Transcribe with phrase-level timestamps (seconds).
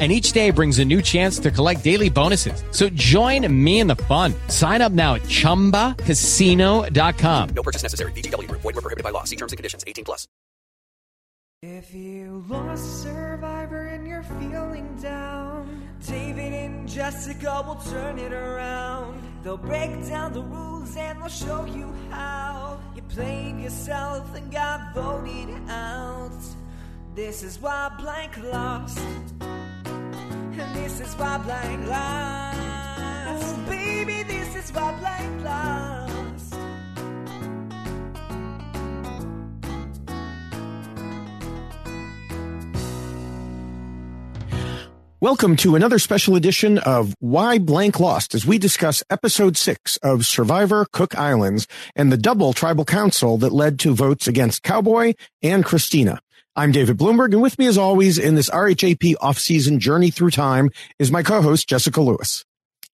[0.00, 2.64] and each day brings a new chance to collect daily bonuses.
[2.72, 4.34] So join me in the fun.
[4.48, 7.48] Sign up now at ChumbaCasino.com.
[7.54, 8.10] No purchase necessary.
[8.12, 8.50] VGW.
[8.50, 9.22] Void were prohibited by law.
[9.22, 9.84] See terms and conditions.
[9.86, 10.26] 18 plus.
[11.66, 19.18] If you lost Survivor and you're feeling down, David and Jessica will turn it around.
[19.42, 22.78] They'll break down the rules and they'll show you how.
[22.94, 26.38] You played yourself and got voted out.
[27.14, 28.98] This is why Blank lost.
[30.56, 31.48] And this is lost.
[33.28, 36.54] Oh, baby, this is lost.
[45.20, 50.24] Welcome to another special edition of Why Blank Lost as we discuss episode six of
[50.24, 51.66] Survivor Cook Islands
[51.96, 56.20] and the double tribal council that led to votes against Cowboy and Christina.
[56.56, 60.70] I'm David Bloomberg, and with me as always in this RHAP off-season journey through time
[61.00, 62.44] is my co-host Jessica Lewis.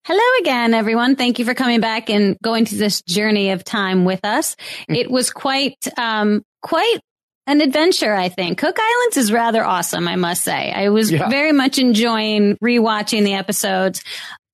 [0.05, 1.17] Hello again, everyone.
[1.17, 4.55] Thank you for coming back and going to this journey of time with us.
[4.89, 4.97] Mm.
[4.97, 7.01] It was quite, um, quite
[7.49, 8.59] an adventure, I think.
[8.59, 10.71] Cook Islands is rather awesome, I must say.
[10.73, 11.29] I was Yeah.
[11.29, 14.03] very much enjoying rewatching the episodes.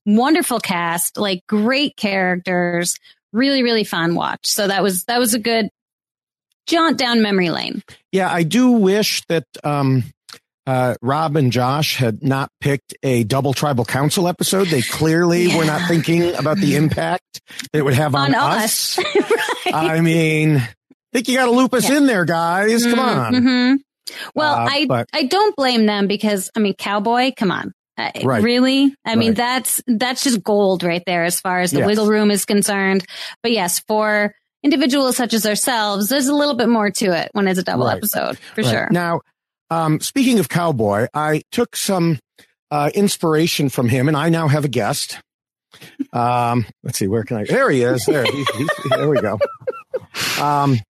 [0.06, 2.97] Wonderful cast, like great characters,
[3.34, 4.47] really, really fun watch.
[4.47, 5.69] So that was, that was a good
[6.66, 7.82] jaunt down memory lane.
[8.12, 10.04] Yeah, I do wish that um,
[10.66, 14.69] uh, Rob and Josh had not picked a double tribal council episode.
[14.69, 17.41] They clearly were not thinking about the impact
[17.72, 18.98] that it would have on, On us.
[18.98, 19.04] us.
[19.66, 19.74] right.
[19.74, 20.69] I mean, I
[21.12, 22.84] think you got to loop us in there, guys.
[22.84, 23.32] Come on.
[23.34, 23.76] Mhm.
[24.34, 27.72] Well, Uh, I but- I don't blame them because I mean, cowboy, come on.
[27.97, 28.42] Uh, Right.
[28.42, 28.94] Really?
[29.04, 31.86] I mean, that's that's just gold right there as far as the Yes.
[31.86, 33.04] wiggle room is concerned.
[33.42, 37.47] But yes, for individuals such as ourselves, there's a little bit more to it when
[37.47, 37.98] it's a double Right.
[37.98, 38.70] episode for Right.
[38.70, 38.88] sure.
[38.91, 39.20] Now,
[39.70, 42.19] um, speaking of Cowboy, I took some
[42.70, 45.19] uh, inspiration from him, and I now have a guest.
[46.12, 47.44] Um, let's see, where can I?
[47.44, 48.04] There he is.
[48.06, 49.38] There, he- he- there we go.
[50.41, 50.80] Um,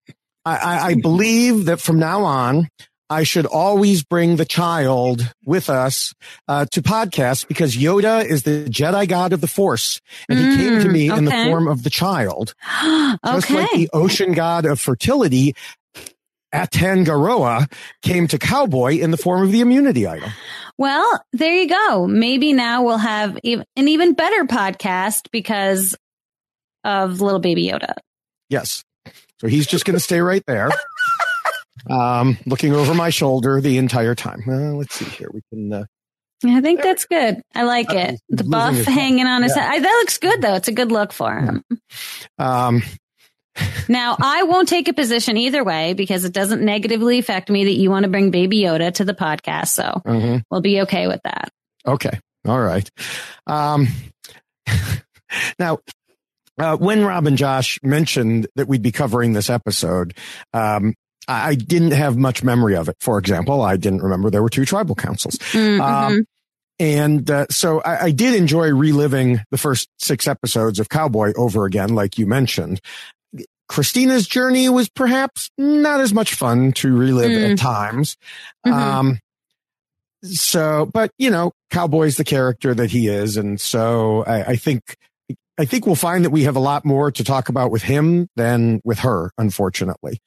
[0.46, 2.68] I, I, I believe that from now on,
[3.10, 6.14] I should always bring the child with us
[6.48, 10.80] uh, to podcasts because Yoda is the Jedi God of the Force, and he came
[10.80, 12.54] to Mm, me in the form of the child.
[12.82, 13.54] Just okay.
[13.60, 15.54] like the ocean god of fertility,
[16.54, 17.70] Atangaroa
[18.02, 20.28] came to Cowboy in the form of the immunity idol.
[20.78, 22.06] well, there you go.
[22.06, 25.96] Maybe now we'll have an even better podcast because
[26.84, 27.94] of little baby Yoda.
[28.48, 28.84] Yes.
[29.40, 30.70] So he's just going to stay right there,
[31.90, 34.42] um, looking over my shoulder the entire time.
[34.46, 35.28] Well, let's see here.
[35.32, 35.72] We can.
[35.72, 35.84] Uh,
[36.46, 37.40] I think that's good.
[37.54, 38.20] I like Uh, it.
[38.28, 39.72] The buff hanging on his yeah.
[39.72, 39.84] head.
[39.84, 40.54] That looks good though.
[40.54, 41.64] It's a good look for him.
[42.38, 42.82] um,
[43.88, 47.72] Now, I won't take a position either way because it doesn't negatively affect me that
[47.74, 49.68] you want to bring Baby Yoda to the podcast.
[49.68, 50.42] So mhm.
[50.50, 51.50] we'll be okay with that.
[51.86, 52.18] Okay.
[52.46, 52.90] All right.
[53.46, 53.88] Um,
[55.58, 55.78] now,
[56.58, 60.14] uh, when Rob and Josh mentioned that we'd be covering this episode,
[60.52, 60.94] um,
[61.28, 62.96] I didn't have much memory of it.
[63.00, 65.36] For example, I didn't remember there were two tribal councils.
[65.52, 66.24] Mm, Um, mhm.
[66.80, 71.64] And uh, so I, I did enjoy reliving the first six episodes of Cowboy over
[71.66, 72.80] again, like you mentioned.
[73.68, 77.52] Christina's journey was perhaps not as much fun to relive Mm.
[77.52, 78.16] at times.
[78.66, 78.72] Mhm.
[78.72, 79.18] Um,
[80.22, 83.36] so, but you know, Cowboy's the character that he is.
[83.36, 84.96] And so I, I think,
[85.56, 88.28] I think we'll find that we have a lot more to talk about with him
[88.34, 90.20] than with her, unfortunately.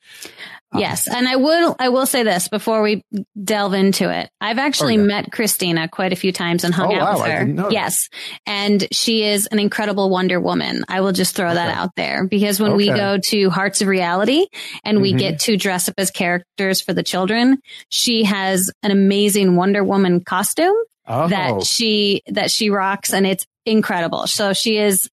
[0.71, 1.07] Um, yes.
[1.07, 3.03] And I will, I will say this before we
[3.41, 4.29] delve into it.
[4.39, 7.31] I've actually Oh, met Christina quite a few times and hung Oh, out wow, with
[7.31, 7.39] her.
[7.39, 7.71] didn't know that.
[7.73, 8.09] Yes.
[8.45, 10.83] And she is an incredible Wonder Woman.
[10.87, 14.45] I will just throw that out there because when we go to Hearts of Reality
[14.85, 15.19] and we Mhm.
[15.19, 17.57] get to dress up as characters for the children,
[17.89, 20.75] she has an amazing Wonder Woman costume.
[21.09, 24.27] Oh, that she that she rocks and it's incredible.
[24.27, 25.09] So she is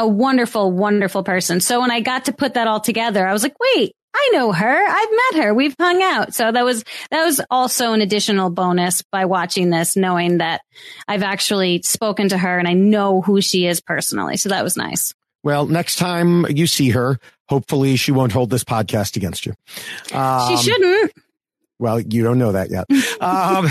[0.00, 1.60] a wonderful, wonderful person.
[1.60, 4.50] So when I got to put that all together, I was like, wait, I know
[4.52, 4.86] her.
[4.88, 5.54] I've met her.
[5.54, 6.34] We've hung out.
[6.34, 10.62] So that was, that was also an additional bonus by watching this, knowing that
[11.06, 14.36] I've actually spoken to her and I know who she is personally.
[14.36, 15.14] So that was nice.
[15.42, 17.18] Well, next time you see her,
[17.48, 19.54] hopefully she won't hold this podcast against you.
[20.12, 21.12] Um, she shouldn't.
[21.78, 22.86] Well, you don't know that yet.
[23.20, 23.68] Um,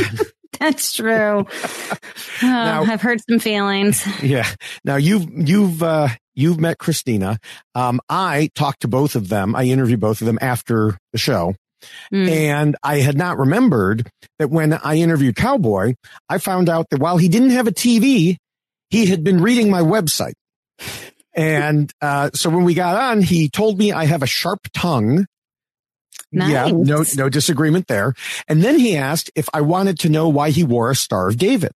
[0.59, 1.45] That's true.
[2.43, 4.05] Oh, I've heard some feelings.
[4.21, 4.47] Yeah.
[4.83, 7.39] Now you've you've uh, you've met Christina.
[7.75, 9.55] Um, I talked to both of them.
[9.55, 11.55] I interviewed both of them after the show.
[12.13, 12.29] Mm.
[12.29, 15.95] And I had not remembered that when I interviewed Cowboy,
[16.27, 18.35] I found out that while he didn't have a TV,
[18.89, 20.33] he had been reading my website.
[21.33, 25.25] And uh, so when we got on, he told me I have a sharp tongue.
[26.31, 28.13] Yeah, no, no disagreement there.
[28.47, 31.37] And then he asked if I wanted to know why he wore a Star of
[31.37, 31.71] David.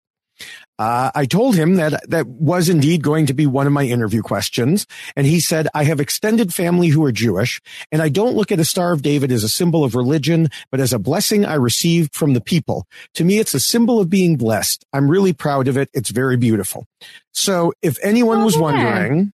[0.79, 4.23] Uh, I told him that that was indeed going to be one of my interview
[4.23, 4.87] questions.
[5.15, 7.61] And he said, I have extended family who are Jewish
[7.91, 10.79] and I don't look at a Star of David as a symbol of religion, but
[10.79, 12.87] as a blessing I received from the people.
[13.13, 14.83] To me, it's a symbol of being blessed.
[14.91, 15.89] I'm really proud of it.
[15.93, 16.85] It's very beautiful.
[17.31, 18.61] So if anyone Oh, was yeah.
[18.61, 19.31] wondering,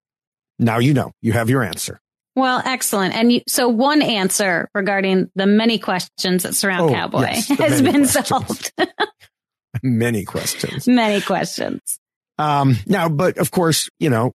[0.58, 2.02] now you know, you have your answer.
[2.38, 3.16] Well, excellent.
[3.16, 7.82] And you, so one answer regarding the many questions that surround Oh, Cowboy yes, has
[7.82, 8.28] been questions.
[8.28, 8.72] solved.
[9.84, 10.88] Many questions.
[10.88, 11.82] many questions.
[12.38, 14.34] Um, now, but of course, you know,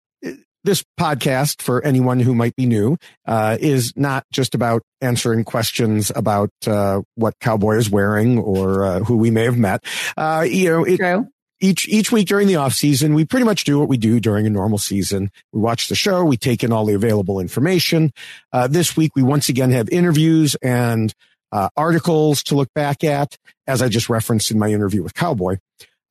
[0.65, 6.11] this podcast for anyone who might be new, uh, is not just about answering questions
[6.15, 9.85] about, uh, what cowboy is wearing or, uh, who we may have met.
[10.17, 11.27] Uh, you know, it, True.
[11.61, 14.47] Each each week during the off season, we pretty much do what we do during
[14.47, 15.31] a normal season.
[15.53, 18.13] We watch the show, we take in all the available information.
[18.53, 21.15] Uh, this week, we once again have interviews and
[21.53, 23.37] uh, articles to look back at,
[23.67, 25.59] as I just referenced in my interview with Cowboy.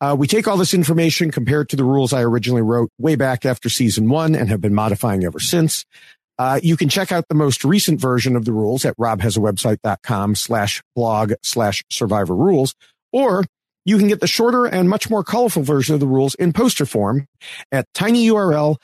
[0.02, 3.16] Uh, we take all this information, compare it to the rules I originally wrote way
[3.16, 5.86] back after season one, and have been modifying ever since.
[6.38, 10.82] Uh, you can check out the most recent version of the rules at robhasawebsite.com slash
[10.96, 12.76] blog slash survivor rules,
[13.12, 13.44] or
[13.86, 16.86] you can get the shorter and much more colorful version of the rules in poster
[16.86, 17.28] form
[17.72, 18.78] at tinyurl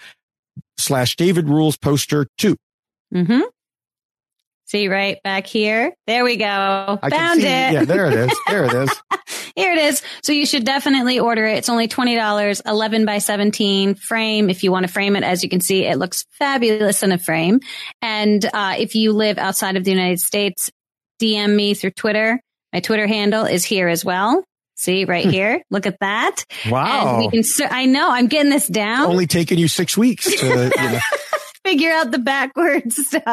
[0.77, 2.55] slash David rules poster two.
[3.13, 3.41] Mm-hmm.
[4.67, 5.93] See right back here.
[6.07, 6.45] There we go.
[7.01, 7.43] I Found it.
[7.43, 8.39] yeah, there it is.
[8.47, 9.01] There it is.
[9.55, 10.01] Here it is.
[10.21, 11.59] So you should definitely order it.
[11.59, 14.49] It's only $20, 11 by 17 frame.
[14.49, 17.17] If you want to frame it, as you can see, it looks fabulous in a
[17.17, 17.61] frame.
[18.01, 20.71] And, uh, if you live outside of the United States,
[21.21, 22.41] DM me through Twitter.
[22.73, 24.43] My Twitter handle is here as well.
[24.75, 25.61] See right here.
[25.71, 26.43] Look at that.
[26.63, 27.19] And Wow.
[27.19, 29.07] we can, I know I'm getting this down.
[29.09, 30.55] Only taking you six weeks to, you
[30.91, 30.99] know,
[31.65, 33.23] figure out the backwards stuff.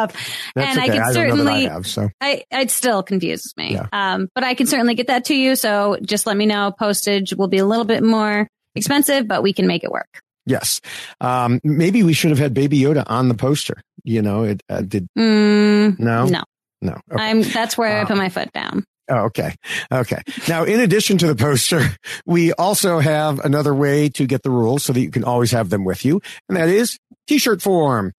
[0.54, 2.08] that's and I can I, that I certainly, have, so.
[2.20, 3.72] I, it still confuses me.
[3.74, 3.86] Yeah.
[3.92, 5.54] Um, but I can certainly get that to you.
[5.56, 6.72] So just let me know.
[6.78, 10.08] Postage will be a little bit more expensive, but we can make it work.
[10.46, 10.80] Yes.
[11.20, 13.80] Um, maybe we should have had Baby Yoda on the poster.
[14.04, 15.06] You know, it uh, did.
[15.16, 16.42] Mm, No, no,
[16.80, 16.92] no.
[17.12, 17.22] Okay.
[17.22, 18.84] I'm, that's where I put my foot down.
[19.14, 19.54] Oh, okay.
[19.92, 20.22] Okay.
[20.48, 21.82] Now, in addition to the poster,
[22.24, 25.68] we also have another way to get the rules so that you can always have
[25.68, 26.20] them with you.
[26.48, 28.12] And that is t-shirt form.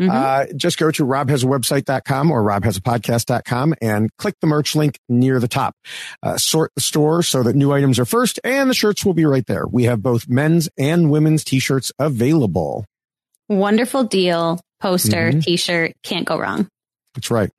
[0.00, 0.10] Mhm.
[0.10, 5.74] Uh, just go to robhasawebsite.com or robhasapodcast.com and click the merch link near the top.
[6.22, 9.24] Uh, sort the store so that new items are first and the shirts will be
[9.24, 9.66] right there.
[9.70, 12.84] We have both men's and women's t-shirts available.
[13.48, 14.60] Wonderful deal.
[14.80, 15.44] Poster, Mhm.
[15.44, 15.92] t-shirt.
[16.02, 16.66] Can't go wrong.
[17.14, 17.50] That's right.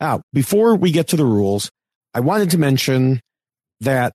[0.00, 1.70] Now, before we get to the rules,
[2.14, 3.20] I wanted to mention
[3.80, 4.12] that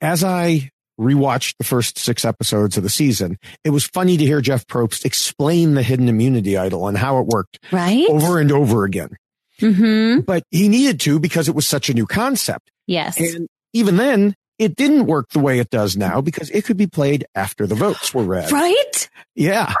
[0.00, 0.70] as I
[1.00, 5.04] rewatched the first six episodes of the season, it was funny to hear Jeff Probst
[5.04, 8.06] explain the hidden immunity idol and how it worked Right?
[8.08, 9.16] over and over again.
[9.60, 10.20] Mm-hmm.
[10.20, 12.70] But he needed to because it was such a new concept.
[12.86, 13.18] Yes.
[13.18, 16.86] And even then, it didn't work the way it does now because it could be
[16.88, 18.50] played after the votes were read.
[18.50, 19.08] Right?
[19.36, 19.72] Yeah.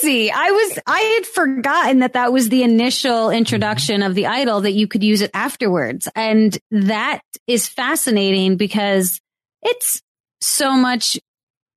[0.00, 0.30] crazy.
[0.32, 4.72] I was, I had forgotten that that was the initial introduction of the idol that
[4.72, 6.08] you could use it afterwards.
[6.16, 9.20] And that is fascinating because
[9.62, 10.02] it's
[10.40, 11.18] so much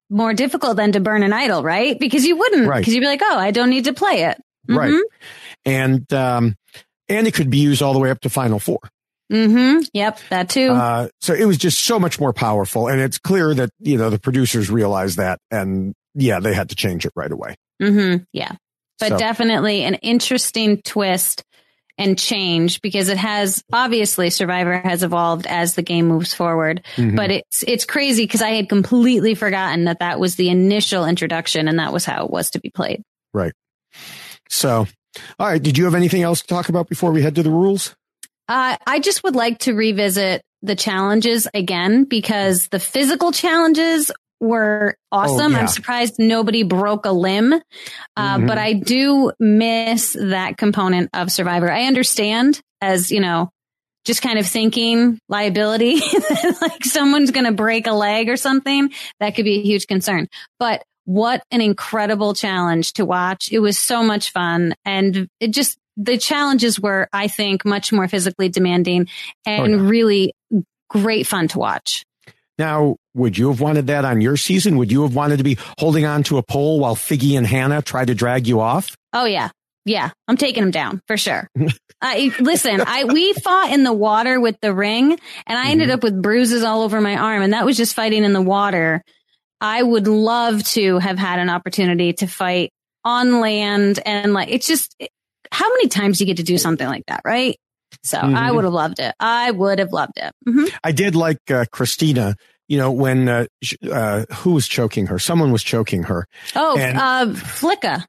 [0.10, 2.00] more difficult than to burn an idol, right?
[2.00, 2.80] Because you wouldn't, Right.
[2.80, 4.42] because you'd be like, oh, I don't need to play it.
[4.68, 4.92] Right.
[4.92, 5.02] Mhm.
[5.66, 6.56] And, um,
[7.08, 8.80] and it could be used all the way up to final four.
[9.32, 9.80] Mm-hmm.
[9.94, 10.20] Yep.
[10.30, 10.70] That too.
[10.72, 12.88] Uh, so it was just so much more powerful.
[12.88, 16.76] And it's clear that, you know, the producers realized that and yeah, they had to
[16.76, 17.56] change it right away.
[17.82, 18.24] mm-hmm.
[18.34, 18.54] Yeah.
[19.00, 21.44] But So- definitely an interesting twist
[22.00, 26.84] and change because it has obviously Survivor has evolved as the game moves forward.
[26.96, 27.16] Mhm.
[27.16, 31.68] But it's it's crazy because I had completely forgotten that that was the initial introduction
[31.68, 33.02] and that was how it was to be played.
[33.34, 33.52] right.
[34.50, 34.88] So,
[35.40, 35.62] all right.
[35.62, 37.96] Did you have anything else to talk about before we head to the rules?
[38.48, 44.96] Uh, I just would like to revisit the challenges again because the physical challenges were
[45.12, 45.54] awesome.
[45.54, 45.60] yeah.
[45.60, 48.48] I'm surprised nobody broke a limb, uh, Mhm.
[48.48, 51.72] but I do miss that component of Survivor.
[51.72, 53.50] I understand as, you know,
[54.06, 56.00] just kind of thinking liability,
[56.62, 60.28] like someone's going to break a leg or something, that could be a huge concern.
[60.60, 63.50] But what an incredible challenge to watch.
[63.52, 68.08] It was so much fun and it just, the challenges were, I think, much more
[68.08, 69.08] physically demanding
[69.46, 69.90] oh, and Oh, yeah.
[69.90, 70.34] really
[70.90, 72.06] great fun to watch.
[72.58, 74.78] Now, would you have wanted that on your season?
[74.78, 77.82] Would you have wanted to be holding on to a pole while Figgy and Hannah
[77.82, 78.96] try to drag you off?
[79.14, 79.50] Oh yeah.
[79.86, 80.10] Yeah.
[80.28, 81.48] I'm taking him down for sure.
[82.02, 85.12] I listen, I, we fought in the water with the ring
[85.46, 85.96] and I ended mm-hmm.
[85.96, 89.04] up with bruises all over my arm and that was just fighting in the water.
[89.62, 92.72] I would love to have had an opportunity to fight
[93.04, 94.96] on land and like, it's just,
[95.52, 97.22] how many times do you get to do something like that?
[97.26, 97.58] Right.
[98.04, 98.56] So I Mhm.
[98.56, 99.16] would have loved it.
[99.20, 100.34] I would have loved it.
[100.46, 102.36] hmm I did like uh, Christina.
[102.70, 103.46] You know, when uh,
[103.90, 105.20] uh, who was choking her?
[105.20, 106.28] Someone was choking her.
[106.56, 108.06] Oh, And- uh, Flicka.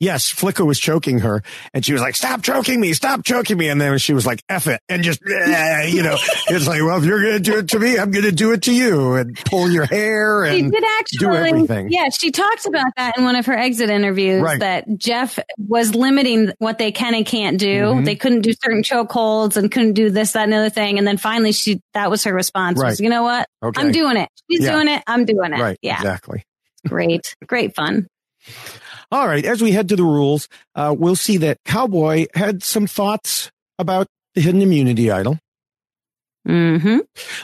[0.00, 1.42] Yes, Flicka was choking her,
[1.74, 2.92] and she was like, "Stop choking me!
[2.92, 6.16] Stop choking me!" And then she was like, "F it," and just, you know,
[6.48, 8.72] it's like, well, if you're gonna do it to me, I'm gonna do it to
[8.72, 11.18] you, and pull your hair She and did actually.
[11.18, 11.88] do everything.
[11.90, 14.60] Yeah, she talked about that in one of her exit interviews Right.
[14.60, 17.66] that Jeff was limiting what they can and can't do.
[17.86, 18.04] Mhm.
[18.04, 20.98] They couldn't do certain chokeholds and couldn't do this, that, and the other thing.
[20.98, 22.78] And then finally, she that was her response.
[22.80, 23.48] Was, you know what?
[23.64, 23.80] Okay.
[23.80, 24.28] I'm doing it.
[24.48, 24.72] She's Yeah.
[24.74, 25.02] doing it.
[25.08, 25.58] I'm doing it.
[25.60, 26.44] right, Yeah, exactly.
[26.86, 28.06] great, great fun.
[29.10, 32.86] All right, as we head to the rules, uh, we'll see that Cowboy had some
[32.86, 35.38] thoughts about the hidden immunity idol.
[36.46, 36.98] hmm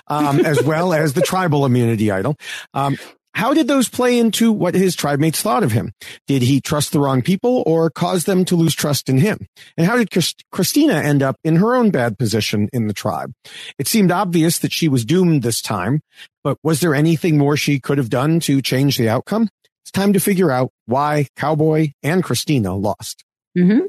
[0.06, 2.36] um, as well as the tribal immunity idol.
[2.74, 2.98] Um,
[3.34, 5.90] how did those play into what his tribe mates thought of him?
[6.28, 9.46] Did he trust the wrong people or cause them to lose trust in him?
[9.76, 13.32] And how did Chris- Christina end up in her own bad position in the tribe?
[13.76, 16.00] It seemed obvious that she was doomed this time,
[16.44, 19.48] but was there anything more she could have done to change the outcome?
[19.84, 23.22] It's time to figure out why Cowboy and Christina lost.
[23.54, 23.80] hmm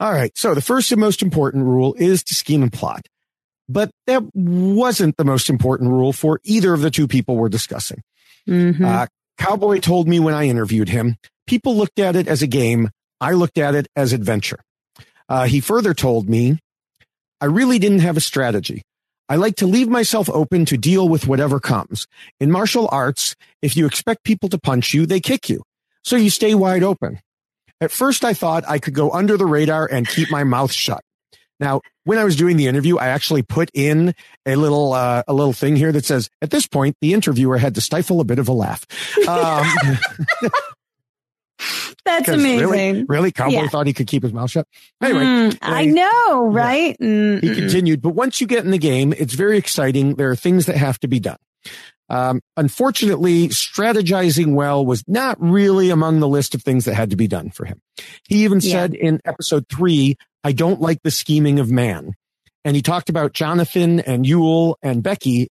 [0.00, 0.36] All right.
[0.36, 3.06] So the first and most important rule is to scheme and plot.
[3.68, 8.02] But that wasn't the most important rule for either of the two people we're discussing.
[8.46, 9.06] hmm Uh,
[9.38, 12.90] Cowboy told me when I interviewed him, people looked at it as a game.
[13.20, 14.58] I looked at it as adventure.
[15.28, 16.58] Uh, he further told me,
[17.40, 18.82] I really didn't have a strategy.
[19.28, 22.06] I like to leave myself open to deal with whatever comes.
[22.38, 25.62] In martial arts, if you expect people to punch you, they kick you.
[26.04, 27.20] So you stay wide open.
[27.80, 31.02] At first, I thought I could go under the radar and keep my mouth shut.
[31.58, 34.14] Now, when I was doing the interview, I actually put in
[34.44, 37.74] a little, uh, a little thing here that says, at this point, the interviewer had
[37.74, 38.84] to stifle a bit of a laugh.
[39.26, 39.66] Um,
[42.06, 42.58] That's amazing.
[42.70, 43.68] Really, really, Cowboy Yeah.
[43.68, 44.66] thought he could keep his mouth shut.
[45.02, 46.96] Anyway, Mm, I he- know, right?
[46.98, 47.54] Mm, he mm, mm.
[47.56, 50.14] continued, but once you get in the game, it's very exciting.
[50.14, 51.36] There are things that have to be done.
[52.08, 57.16] Um, unfortunately, strategizing well was not really among the list of things that had to
[57.16, 57.80] be done for him.
[58.28, 58.70] He even Yeah.
[58.72, 62.12] said in episode three, I don't like the scheming of man.
[62.64, 65.48] And he talked about Jonathan and Yul and Becky,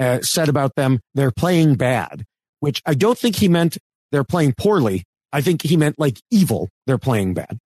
[0.00, 2.24] uh, said about them, they're playing bad,
[2.58, 3.78] which I don't think he meant
[4.10, 5.04] they're playing poorly.
[5.32, 6.68] I think he meant like evil.
[6.86, 7.58] They're playing bad.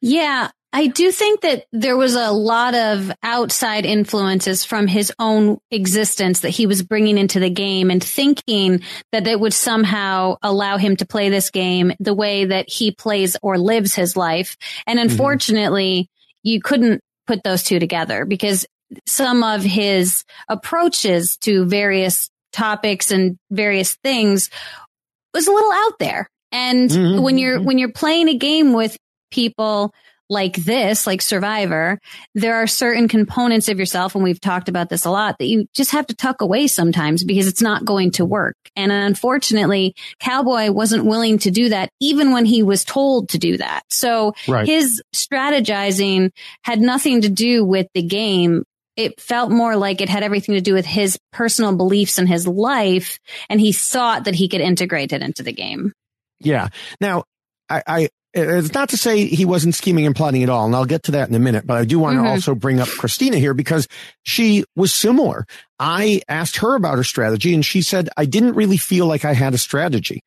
[0.00, 5.58] Yeah, I do think that there was a lot of outside influences from his own
[5.70, 10.76] existence that he was bringing into the game and thinking that it would somehow allow
[10.76, 14.56] him to play this game the way that he plays or lives his life.
[14.86, 15.10] And mm-hmm.
[15.10, 16.10] unfortunately,
[16.42, 18.66] you couldn't put those two together because
[19.06, 24.50] some of his approaches to various topics and various things
[25.32, 26.28] was a little out there.
[26.52, 27.22] And Mhm.
[27.22, 28.96] when you're when you're playing a game with
[29.30, 29.92] people
[30.30, 31.98] like this, like Survivor,
[32.34, 35.66] there are certain components of yourself, and we've talked about this a lot, that you
[35.74, 38.54] just have to tuck away sometimes because it's not going to work.
[38.76, 43.56] And unfortunately, Cowboy wasn't willing to do that even when he was told to do
[43.56, 43.84] that.
[43.88, 44.66] So Right.
[44.66, 46.30] his strategizing
[46.62, 48.64] had nothing to do with the game.
[48.96, 52.46] It felt more like it had everything to do with his personal beliefs and his
[52.46, 53.18] life.
[53.48, 55.92] And he thought that he could integrate it into the game.
[56.40, 56.68] Yeah.
[57.00, 57.24] Now,
[57.68, 60.84] I, I, it's not to say he wasn't scheming and plotting at all, and I'll
[60.84, 62.28] get to that in a minute, but I do want to Mhm.
[62.28, 63.88] also bring up Christina here because
[64.22, 65.46] she was similar.
[65.78, 69.32] I asked her about her strategy and she said, I didn't really feel like I
[69.34, 70.22] had a strategy.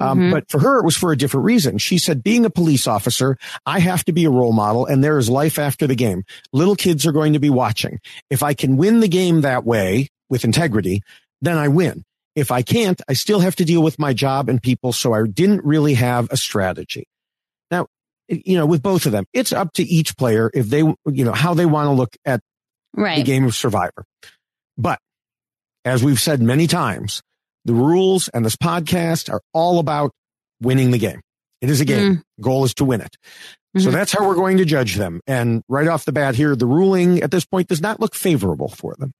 [0.00, 0.30] Um, Mhm.
[0.32, 1.78] but for her, it was for a different reason.
[1.78, 5.16] She said, being a police officer, I have to be a role model and there
[5.18, 6.24] is life after the game.
[6.52, 8.00] Little kids are going to be watching.
[8.28, 11.02] If I can win the game that way with integrity,
[11.40, 12.02] then I win.
[12.34, 14.92] If I can't, I still have to deal with my job and people.
[14.92, 17.06] So I didn't really have a strategy.
[17.70, 17.86] Now,
[18.28, 21.32] you know, with both of them, it's up to each player if they, you know,
[21.32, 22.40] how they want to look at
[23.18, 24.04] the game of Survivor.
[24.76, 24.98] But
[25.84, 27.22] as we've said many times,
[27.64, 30.10] the rules and this podcast are all about
[30.60, 31.20] winning the game.
[31.60, 32.22] It is a game.
[32.40, 33.16] Goal is to win it.
[33.76, 33.92] So Mhm.
[33.92, 35.20] that's how we're going to judge them.
[35.26, 38.68] And right off the bat here, the ruling at this point does not look favorable
[38.68, 39.12] for them.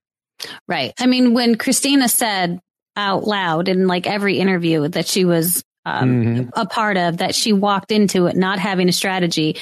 [0.67, 0.93] Right.
[0.99, 2.59] I mean, when Christina said
[2.95, 6.49] out loud in like every interview that she was um, Mhm.
[6.55, 9.55] a part of, that she walked into it not having a strategy,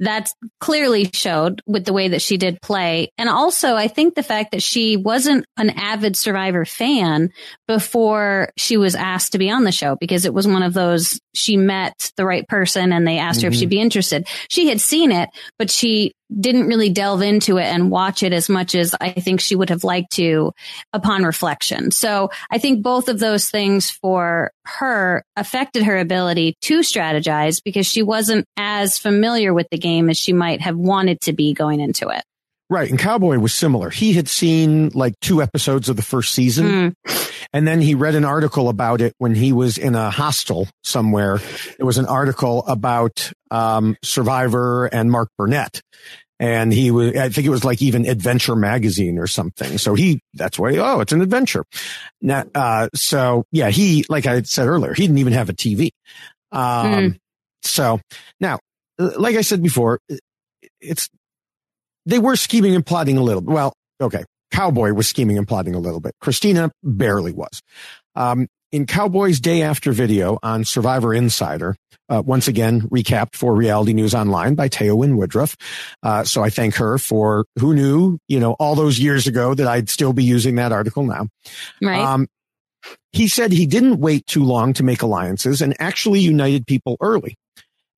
[0.00, 3.10] that clearly showed with the way that she did play.
[3.18, 7.28] And also, I think the fact that she wasn't an avid Survivor fan
[7.68, 11.20] before she was asked to be on the show because it was one of those,
[11.34, 13.58] she met the right person and they asked her if Mhm.
[13.58, 14.26] she'd be interested.
[14.48, 15.28] She had seen it,
[15.58, 19.40] but she didn't really delve into it and watch it as much as I think
[19.40, 20.52] she would have liked to
[20.92, 21.90] upon reflection.
[21.90, 27.86] So I think both of those things for her affected her ability to strategize because
[27.86, 31.80] she wasn't as familiar with the game as she might have wanted to be going
[31.80, 32.22] into it.
[32.68, 32.90] Right.
[32.90, 33.90] And Cowboy was similar.
[33.90, 36.94] He had seen like two episodes of the first season.
[37.06, 37.25] Mm.
[37.52, 41.40] And then he read an article about it when he was in a hostel somewhere.
[41.78, 45.80] It was an article about um, Survivor and Mark Burnett.
[46.38, 49.78] And he was, I think it was like even Adventure Magazine or something.
[49.78, 51.64] So he, that's why, oh, it's an adventure.
[52.20, 55.90] Now, uh, so yeah, he, like I said earlier, he didn't even have a TV.
[56.52, 57.16] Um,
[57.62, 58.00] so
[58.38, 58.58] now,
[58.98, 59.98] like I said before,
[60.80, 61.08] it's,
[62.04, 63.42] they were scheming and plotting a little.
[63.42, 64.24] Well, okay.
[64.50, 66.14] Cowboy was scheming and plotting a little bit.
[66.20, 67.62] Christina barely was.
[68.14, 71.76] Um, in Cowboy's day after video on Survivor Insider,
[72.08, 75.56] uh, once again recapped for Reality News Online by Teowin Woodruff.
[76.02, 79.66] Uh, so I thank her for who knew, you know, all those years ago that
[79.66, 81.28] I'd still be using that article now.
[81.80, 82.00] Right.
[82.00, 82.28] Um,
[83.12, 87.34] he said he didn't wait too long to make alliances and actually united people early.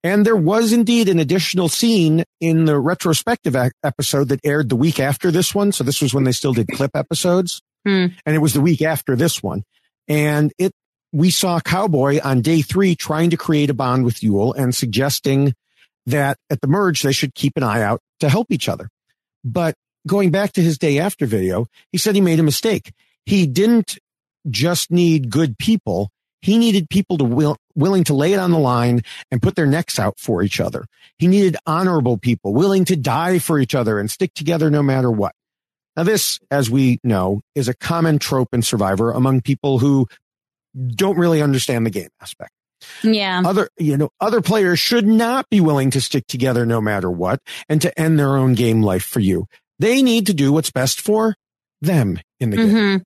[0.04, 4.76] And there was indeed an additional scene in the retrospective ac- episode that aired the
[4.76, 5.72] week after this one.
[5.72, 7.60] So this was when they still did clip episodes.
[7.84, 8.06] Hmm.
[8.24, 9.64] And it was the week after this one.
[10.06, 10.72] And it,
[11.12, 15.54] we saw Cowboy on day three trying to create a bond with Yul and suggesting
[16.06, 18.88] that at the merge, they should keep an eye out to help each other.
[19.44, 19.74] But
[20.06, 22.92] going back to his day after video, he said he made a mistake.
[23.26, 23.98] He didn't
[24.48, 26.10] just need good people.
[26.40, 29.66] He needed people to will, willing to lay it on the line and put their
[29.66, 30.86] necks out for each other.
[31.18, 35.10] He needed honorable people willing to die for each other and stick together no matter
[35.10, 35.32] what.
[35.96, 40.06] Now, this, as we know, is a common trope in Survivor among people who
[40.86, 42.52] don't really understand the game aspect.
[43.02, 43.42] yeah.
[43.44, 47.40] Other, you know, other players should not be willing to stick together no matter what
[47.68, 49.46] and to end their own game life for you.
[49.80, 51.34] They need to do what's best for
[51.80, 52.68] them in the game.
[52.68, 53.02] Mm-hmm.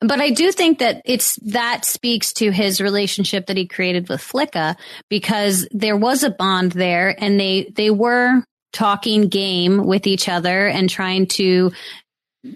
[0.00, 4.20] But I do think that it's that speaks to his relationship that he created with
[4.20, 4.76] Flicka
[5.08, 10.66] because there was a bond there and they they were talking game with each other
[10.66, 11.72] and trying to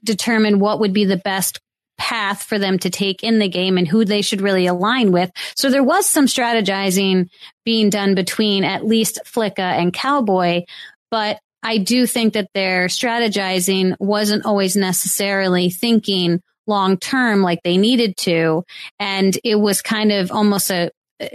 [0.05, 1.61] determine what would be the best
[1.99, 5.31] path for them to take in the game and who they should really align with.
[5.57, 7.29] So there was some strategizing
[7.65, 10.63] being done between at least Flicka and Cowboy,
[11.11, 17.77] but I do think that their strategizing wasn't always necessarily thinking long term like they
[17.77, 18.65] needed to.
[18.99, 20.91] And it was kind of almost a,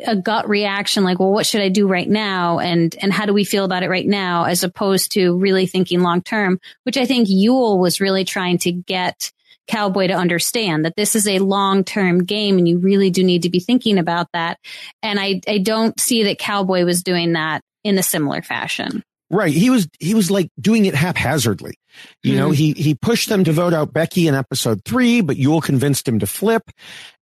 [0.06, 2.60] a gut reaction like, well, what should I do right now?
[2.60, 4.46] And, and how do we feel about it right now?
[4.46, 8.72] As opposed to really thinking long term, which I think Yul was really trying to
[8.72, 9.32] get
[9.68, 13.44] Cowboy to understand that this is a long term game and you really do need
[13.44, 14.58] to be thinking about that.
[15.04, 19.04] And I, I don't see that Cowboy was doing that in a similar fashion.
[19.30, 19.54] Right.
[19.54, 21.76] He was, he was like doing it haphazardly.
[22.24, 25.64] You know, he, he pushed them to vote out Becky in episode three, but Yul
[25.64, 26.70] convinced him to flip.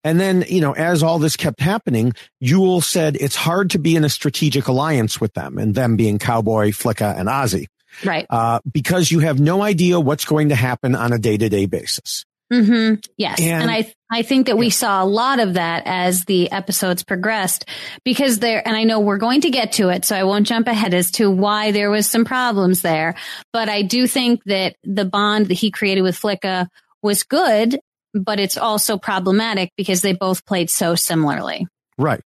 [0.03, 2.13] And then, you know, as all this kept happening,
[2.43, 6.19] Yul said it's hard to be in a strategic alliance with them and them being
[6.19, 7.67] Cowboy, Flicka and Ozzy,
[8.03, 8.25] Right.
[8.29, 11.65] uh, because you have no idea what's going to happen on a day to day
[11.65, 12.25] basis.
[12.51, 13.39] Hmm Yes.
[13.39, 17.03] And, And- I, I think that we saw a lot of that as the episodes
[17.03, 17.65] progressed
[18.03, 20.67] because there, and I know we're going to get to it, so I won't jump
[20.67, 23.15] ahead as to why there was some problems there.
[23.51, 26.67] But I do think that the bond that he created with Flicka
[27.01, 27.79] was good,
[28.13, 31.67] but it's also problematic because they both played so similarly.
[31.97, 32.21] Right.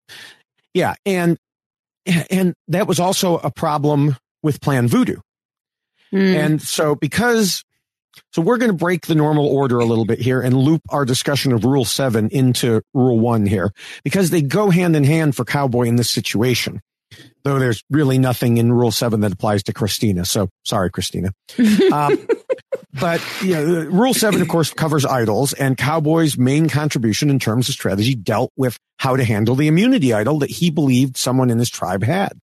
[0.75, 0.95] Yeah.
[1.07, 1.39] And,
[2.31, 5.17] and that was also a problem with Plan Voodoo.
[6.13, 6.35] Mm.
[6.35, 7.63] And so because,
[8.33, 11.05] so we're going to break the normal order a little bit here and loop our
[11.05, 13.73] discussion of rule seven into rule one here
[14.05, 16.81] because they go hand in hand for cowboy in this situation.
[17.43, 20.25] Though there's really nothing in rule seven that applies to Christina.
[20.25, 21.33] So sorry, Christina.
[21.93, 22.27] Um,
[23.01, 27.69] but you know, rule seven, of course, covers idols and cowboy's main contribution in terms
[27.69, 31.59] of strategy dealt with how to handle the immunity idol that he believed someone in
[31.59, 32.39] his tribe had.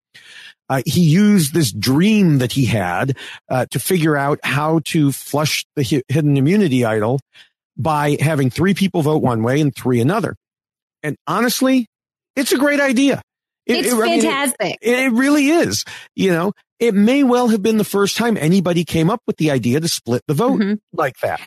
[0.68, 3.16] Uh, he used this dream that he had
[3.50, 7.20] uh, to figure out how to flush the hi- hidden immunity idol
[7.76, 10.34] by having three people vote one way and three another.
[11.02, 11.86] And honestly,
[12.36, 13.20] it's a great idea.
[13.66, 14.78] It- it's it- I mean, it- fantastic.
[14.80, 15.84] it, really is,
[16.16, 19.50] you know, it may well have been the first time anybody came up with the
[19.50, 20.78] idea to split the vote Mhm.
[20.92, 21.40] like that.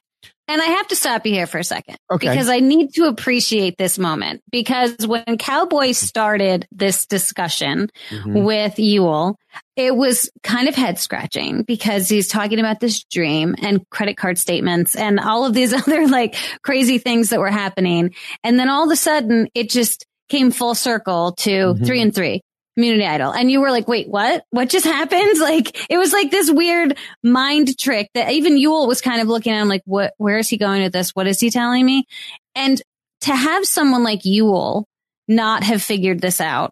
[0.49, 1.97] And I have to stop you here for a second.
[2.09, 2.29] Okay.
[2.29, 4.41] Because I need to appreciate this moment.
[4.49, 8.43] Because when Cowboy started this discussion Mhm.
[8.45, 9.35] with Yul,
[9.75, 14.37] it was kind of head scratching because he's talking about this dream and credit card
[14.37, 18.13] statements and all of these other like crazy things that were happening.
[18.43, 21.85] And then all of a sudden it just came full circle to Mhm.
[21.85, 22.41] three and three.
[22.77, 23.31] Immunity Idol.
[23.33, 24.45] And you were like, wait, what?
[24.51, 25.17] What just happened?
[25.47, 29.53] Like, it was like this weird mind trick that even Yul was kind of looking
[29.53, 31.11] at him like, what, where is he going with this?
[31.11, 32.05] What is he telling me?
[32.53, 32.81] And
[33.21, 34.83] to have someone like Yul
[35.27, 36.71] not have figured this out,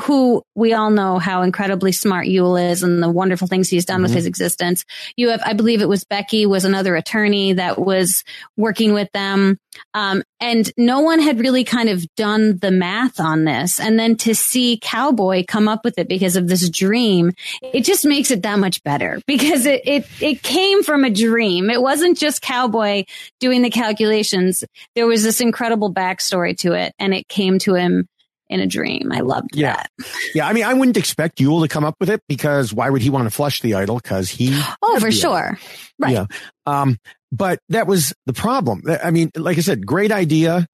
[0.00, 4.02] who we all know how incredibly smart Yul is and the wonderful things he's done
[4.02, 4.16] with Mhm.
[4.16, 4.84] his existence.
[5.16, 8.22] You have, I believe it was Becky was another attorney that was
[8.58, 9.58] working with them.
[9.94, 13.80] Um, and no one had really kind of done the math on this.
[13.80, 17.32] And then to see Cowboy come up with it because of this dream,
[17.62, 21.70] it just makes it that much better because it, it, it came from a dream.
[21.70, 23.04] It wasn't just Cowboy
[23.40, 24.62] doing the calculations.
[24.94, 28.08] There was this incredible backstory to it and it came to him
[28.48, 29.10] in a dream.
[29.12, 29.74] I loved Yeah.
[29.76, 29.90] that.
[30.34, 33.02] Yeah, I mean, I wouldn't expect Yul to come up with it because why would
[33.02, 33.96] he want to flush the idol?
[33.96, 34.48] Because he.
[34.82, 35.20] Oh, for the idol.
[35.20, 35.58] sure.
[35.98, 36.12] Right.
[36.12, 36.26] Yeah.
[36.66, 36.98] Um,
[37.32, 38.82] but that was the problem.
[39.02, 40.66] I mean, like I said, great idea.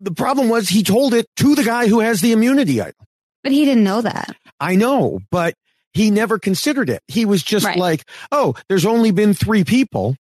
[0.00, 2.94] The problem was he told it to the guy who has the immunity idol.
[3.42, 4.34] But he didn't know that.
[4.60, 5.54] I know, but
[5.92, 7.02] he never considered it.
[7.08, 7.76] He was just Right.
[7.78, 10.16] like, oh, there's only been three people.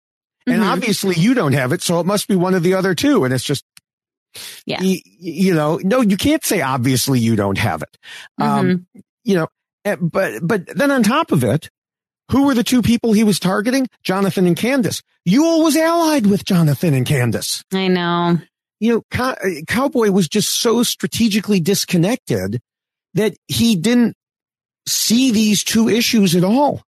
[0.46, 0.72] And Mhm.
[0.72, 1.82] obviously you don't have it.
[1.82, 3.24] So it must be one of the other two.
[3.24, 3.64] And it's just,
[4.66, 4.81] Yeah.
[4.81, 7.97] y- you know, no, you can't say obviously you don't have it.
[8.38, 8.66] Um,
[8.97, 9.03] Mhm.
[9.25, 9.49] you know,
[9.85, 11.68] eh, but, but then on top of it,
[12.31, 13.87] who were the two people he was targeting?
[14.03, 15.03] Jonathan and Candice.
[15.29, 17.62] Yul was allied with Jonathan and Candice.
[17.73, 18.38] I know.
[18.81, 22.61] You know, Cow- uh, Cowboy was just so strategically disconnected
[23.14, 24.16] that he didn't
[24.87, 26.83] see these two issues at all.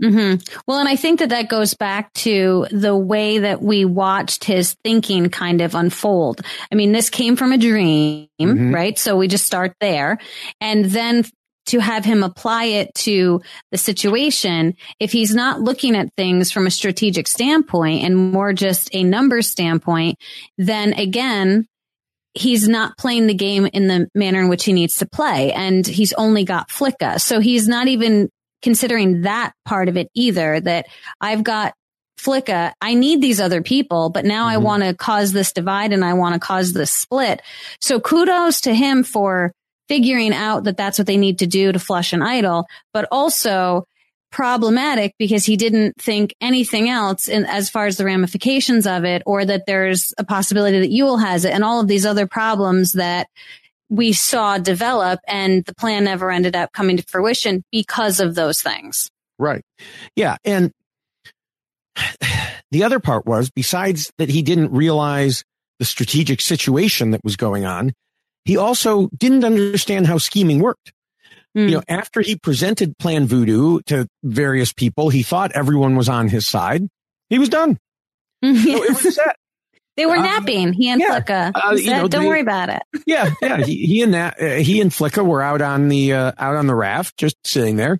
[0.00, 0.34] Hmm
[0.66, 4.76] Well, and I think that that goes back to the way that we watched his
[4.84, 6.40] thinking kind of unfold.
[6.70, 8.72] I mean, this came from a dream, Mhm.
[8.74, 8.98] right?
[8.98, 10.18] So we just start there.
[10.60, 11.24] And then
[11.66, 16.66] to have him apply it to the situation, if he's not looking at things from
[16.66, 20.16] a strategic standpoint and more just a number standpoint,
[20.56, 21.66] then again,
[22.34, 25.52] he's not playing the game in the manner in which he needs to play.
[25.52, 27.20] And he's only got Flicka.
[27.20, 28.30] So he's not even
[28.62, 30.86] considering that part of it either, that
[31.20, 31.74] I've got
[32.18, 32.72] Flicka.
[32.80, 34.62] I need these other people, but now I Mhm.
[34.62, 37.42] want to cause this divide and I want to cause this split.
[37.80, 39.52] So kudos to him for
[39.88, 43.84] figuring out that that's what they need to do to flush an idol, but also
[44.30, 49.22] problematic because he didn't think anything else in as far as the ramifications of it
[49.24, 52.92] or that there's a possibility that Yul has it and all of these other problems
[52.92, 53.28] that
[53.88, 58.62] we saw develop and the plan never ended up coming to fruition because of those
[58.62, 59.10] things.
[59.38, 59.62] Right.
[60.14, 60.36] Yeah.
[60.44, 60.72] And
[62.70, 65.44] the other part was besides that he didn't realize
[65.78, 67.92] the strategic situation that was going on,
[68.44, 70.92] he also didn't understand how scheming worked.
[71.54, 71.68] Hmm.
[71.68, 76.28] You know, after he presented Plan Voodoo to various people, he thought everyone was on
[76.28, 76.88] his side.
[77.30, 77.78] He was done.
[78.40, 79.36] So it was set.
[79.98, 80.72] They were uh, napping.
[80.72, 81.52] He and yeah, Flicka.
[81.54, 82.82] uh, said, know, Don't they- worry about it.
[83.06, 83.64] Yeah, yeah.
[83.64, 86.66] He, he and that, uh, he and Flicka were out on the uh, out on
[86.66, 87.98] the raft, just sitting there.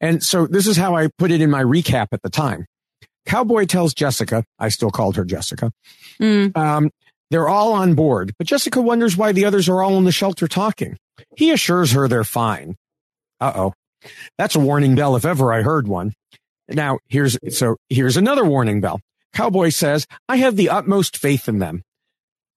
[0.00, 2.66] And so this is how I put it in my recap at the time.
[3.24, 5.70] Cowboy tells Jessica, I still called her Jessica.
[6.20, 6.56] Mm.
[6.56, 6.90] Um,
[7.30, 10.48] they're all on board, but Jessica wonders why the others are all in the shelter
[10.48, 10.98] talking.
[11.36, 12.76] He assures her they're fine.
[13.40, 13.74] Uh oh,
[14.38, 16.12] that's a warning bell if ever I heard one.
[16.68, 19.00] Now here's so here's another warning bell.
[19.32, 21.82] Cowboy says, "I have the utmost faith in them."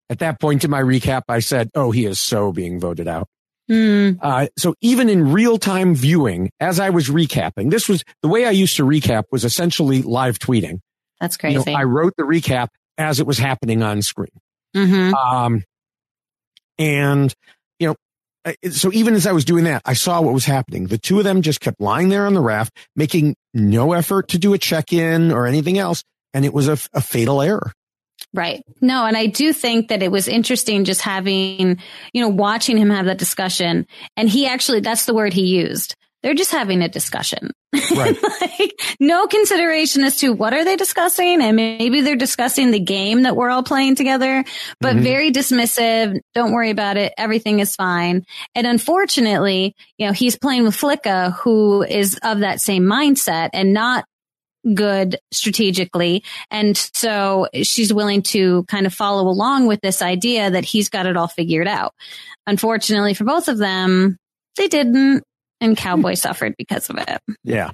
[0.09, 3.27] At that point in my recap, I said, "Oh, he is so being voted out."
[3.69, 4.19] Mm.
[4.21, 8.45] Uh, so even in real time viewing, as I was recapping, this was the way
[8.45, 10.81] I used to recap was essentially live tweeting.
[11.19, 11.75] That's You know, crazy.
[11.75, 14.29] I wrote the recap as it was happening on screen.
[14.75, 15.63] hmm Um,
[16.77, 17.33] and
[17.79, 17.95] you know,
[18.69, 20.87] so even as I was doing that, I saw what was happening.
[20.87, 24.37] The two of them just kept lying there on the raft, making no effort to
[24.37, 26.03] do a check in or anything else.
[26.35, 27.71] And it was a, a fatal error.
[28.33, 28.61] Right.
[28.81, 31.79] No, and I do think that it was interesting just having,
[32.13, 33.87] you know, watching him have that discussion.
[34.17, 35.95] And he actually, that's the word he used.
[36.21, 37.51] They're just having a discussion.
[37.95, 38.17] Right.
[38.41, 41.41] like, no consideration as to what are they discussing.
[41.41, 44.43] And maybe they're discussing the game that we're all playing together,
[44.81, 45.01] but Mhm.
[45.01, 46.19] very dismissive.
[46.33, 47.13] Don't worry about it.
[47.17, 48.23] Everything is fine.
[48.55, 53.71] And unfortunately, you know, he's playing with Flicka, who is of that same mindset and
[53.71, 54.03] not
[54.73, 56.23] good strategically.
[56.51, 61.05] And so she's willing to kind of follow along with this idea that he's got
[61.05, 61.93] it all figured out.
[62.47, 64.17] Unfortunately for both of them,
[64.55, 65.23] they didn't.
[65.61, 67.21] And Cowboy suffered because of it.
[67.43, 67.71] Yeah.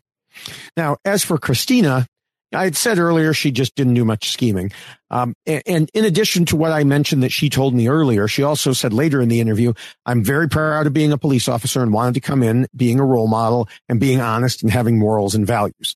[0.77, 2.05] Now, as for Christina,
[2.53, 4.71] I had said earlier she just didn't do much scheming.
[5.09, 8.43] Um, and, and, in addition to what I mentioned that she told me earlier, she
[8.43, 9.73] also said later in the interview,
[10.05, 13.05] I'm very proud of being a police officer and wanted to come in being a
[13.05, 15.95] role model and being honest and having morals and values.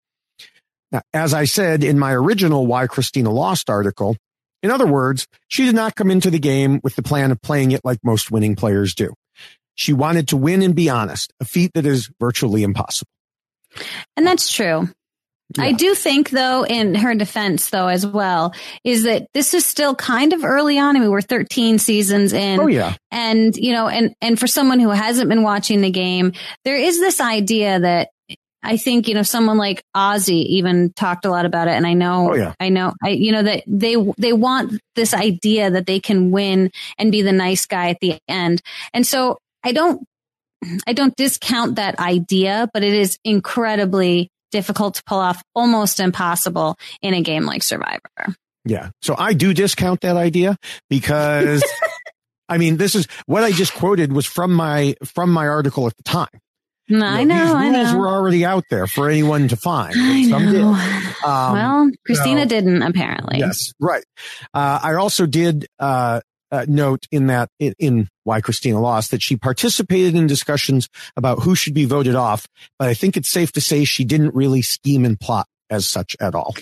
[0.95, 4.15] Now, as I said in my original Why Christina Lost article,
[4.63, 7.71] in other words, she did not come into the game with the plan of playing
[7.71, 9.13] it like most winning players do.
[9.73, 13.11] She wanted to win and be honest, a feat that is virtually impossible.
[14.15, 14.87] And that's true.
[15.57, 15.65] Yeah.
[15.65, 18.53] I do think though, in her defense though, as well,
[18.85, 20.95] is that this is still kind of early on.
[20.95, 22.61] I mean, we're 13 seasons in.
[22.61, 22.95] Oh yeah.
[23.11, 26.31] And, you know, and, and for someone who hasn't been watching the game,
[26.63, 28.11] there is this idea that
[28.65, 31.71] I think, you know, someone like Ozzy even talked a lot about it.
[31.71, 32.53] And I know, oh, yeah.
[32.59, 36.71] I know, I, you know, that they, they want this idea that they can win
[36.97, 38.61] and be the nice guy at the end.
[38.93, 40.05] And so I don't,
[40.87, 46.77] I don't discount that idea, but it is incredibly difficult to pull off, almost impossible
[47.01, 48.35] in a game like Survivor.
[48.63, 48.89] Yeah.
[49.01, 50.57] So I do discount that idea
[50.89, 51.63] because
[52.49, 55.95] I mean, this is what I just quoted was from my, from my article at
[55.97, 56.27] the time.
[56.87, 57.59] No, I know.
[57.59, 57.99] These rules know.
[57.99, 59.95] were already out there for anyone to find.
[59.97, 60.61] I Some did.
[60.61, 60.73] know.
[61.25, 63.39] Um, well, Christina so- didn't apparently.
[63.39, 64.03] Yes, right.
[64.53, 66.21] Uh, I also did uh,
[66.51, 71.39] uh, note in that in, in why Christina lost that she participated in discussions about
[71.43, 74.61] who should be voted off, but I think it's safe to say she didn't really
[74.61, 76.55] scheme and plot as such at all.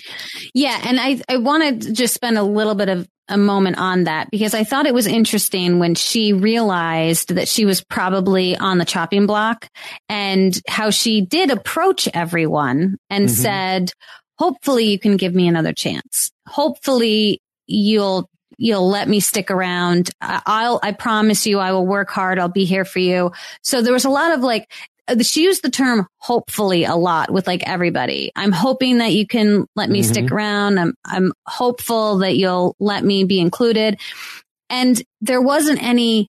[0.54, 4.04] Yeah, and I I want to just spend a little bit of a moment on
[4.04, 8.78] that because I thought it was interesting when she realized that she was probably on
[8.78, 9.68] the chopping block
[10.08, 13.30] and how she did approach everyone and Mhm.
[13.32, 13.92] said,
[14.38, 16.32] "Hopefully you can give me another chance.
[16.46, 20.10] Hopefully you'll you'll let me stick around.
[20.20, 22.38] I- I'll I promise you I will work hard.
[22.38, 23.32] I'll be here for you."
[23.62, 24.70] So there was a lot of like
[25.22, 28.32] she used the term hopefully a lot with like everybody.
[28.34, 30.04] I'm hoping that you can let me Mhm.
[30.04, 30.78] stick around.
[30.78, 33.98] I'm, I'm hopeful that you'll let me be included.
[34.70, 36.28] And there wasn't any,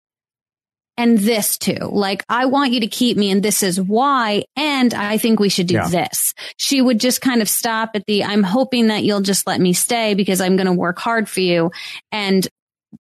[0.98, 1.78] and this too.
[1.82, 4.44] Like, I want you to keep me and this is why.
[4.56, 5.88] And I think we should do Yeah.
[5.90, 6.34] this.
[6.58, 9.74] She would just kind of stop at the, I'm hoping that you'll just let me
[9.74, 11.72] stay because I'm going to work hard for you.
[12.12, 12.48] And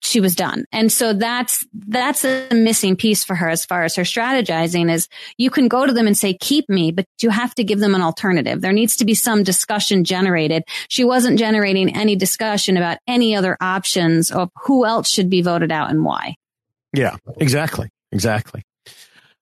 [0.02, 0.64] she was done.
[0.72, 5.08] And so that's, that's a missing piece for her as far as her strategizing is
[5.38, 7.94] you can go to them and say, keep me, but you have to give them
[7.94, 8.60] an alternative.
[8.60, 10.64] There needs to be some discussion generated.
[10.88, 15.72] She wasn't generating any discussion about any other options of who else should be voted
[15.72, 16.36] out and why.
[16.92, 18.62] Yeah, exactly, exactly.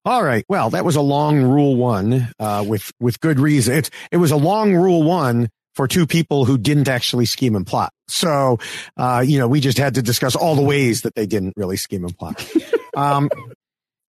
[0.05, 0.45] All right.
[0.49, 3.77] Well, that was a long rule one uh, with with good reason.
[3.77, 7.67] It it was a long rule one for two people who didn't actually scheme and
[7.67, 7.93] plot.
[8.09, 8.59] So,
[8.97, 11.77] uh, you know, we just had to discuss all the ways that they didn't really
[11.77, 12.47] scheme and plot.
[12.97, 13.31] um,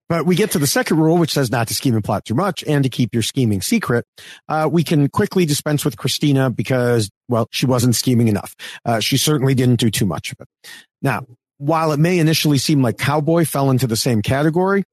[0.10, 2.36] but we get to the second rule, which says not to scheme and plot too
[2.36, 4.06] much and to keep your scheming secret.
[4.50, 8.56] Uh, we can quickly dispense with Christina because, well, she wasn't scheming enough.
[8.86, 10.48] Uh, she certainly didn't do too much of it.
[11.02, 11.26] Now,
[11.58, 14.84] while it may initially seem like Cowboy fell into the same category,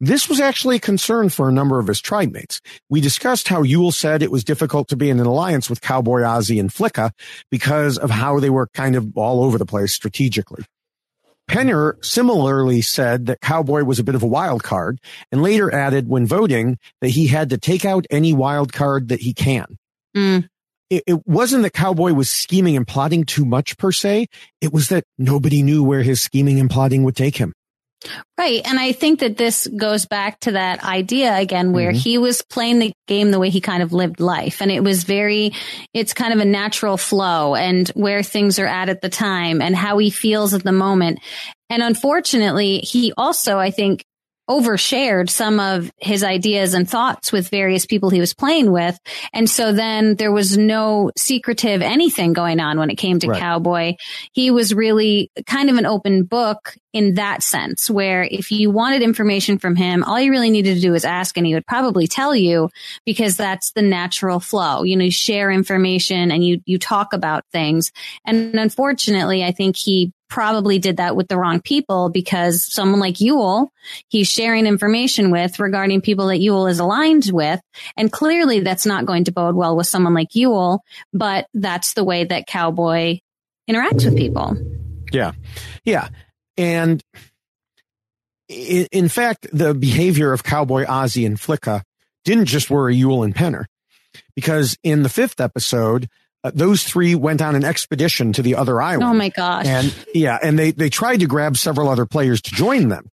[0.00, 2.60] this was actually a concern for a number of his tribe mates.
[2.90, 6.20] We discussed how Yul said it was difficult to be in an alliance with Cowboy
[6.20, 7.12] Ozzy and Flicka
[7.50, 10.64] because of how they were kind of all over the place strategically.
[11.48, 14.98] Penner similarly said that Cowboy was a bit of a wild card
[15.30, 19.20] and later added when voting that he had to take out any wild card that
[19.20, 19.76] he can.
[20.16, 20.48] Mm.
[20.90, 24.28] It, it wasn't that Cowboy was scheming and plotting too much per se.
[24.60, 27.52] It was that nobody knew where his scheming and plotting would take him.
[28.38, 28.60] Right.
[28.66, 31.96] And I think that this goes back to that idea again where Mhm.
[31.96, 34.60] he was playing the game the way he kind of lived life.
[34.60, 35.52] And it was very,
[35.94, 39.74] it's kind of a natural flow and where things are at at the time and
[39.74, 41.20] how he feels at the moment.
[41.70, 44.04] And unfortunately, he also, I think,
[44.48, 48.98] overshared some of his ideas and thoughts with various people he was playing with.
[49.32, 53.40] And so then there was no secretive anything going on when it came to Right.
[53.40, 53.94] Cowboy.
[54.32, 59.02] He was really kind of an open book in that sense, where if you wanted
[59.02, 62.06] information from him, all you really needed to do was ask and he would probably
[62.06, 62.70] tell you
[63.04, 64.84] because that's the natural flow.
[64.84, 67.90] You know, you share information and you, you talk about things.
[68.24, 73.16] And unfortunately, I think he probably did that with the wrong people because someone like
[73.16, 73.68] Yul,
[74.08, 77.60] he's sharing information with regarding people that Yul is aligned with.
[77.96, 80.80] And clearly that's not going to bode well with someone like Yul,
[81.12, 83.20] but that's the way that Cowboy
[83.68, 84.56] interacts with people.
[85.12, 85.32] Yeah.
[85.84, 86.08] Yeah.
[86.56, 87.02] And
[88.48, 91.82] in fact, the behavior of Cowboy Ozzy and Flicka
[92.24, 93.64] didn't just worry Yul and Penner
[94.34, 96.08] because in the fifth episode,
[96.44, 99.02] uh, those three went on an expedition to the other island.
[99.10, 99.66] Oh my gosh.
[99.66, 103.08] And yeah, and they, they tried to grab several other players to join them.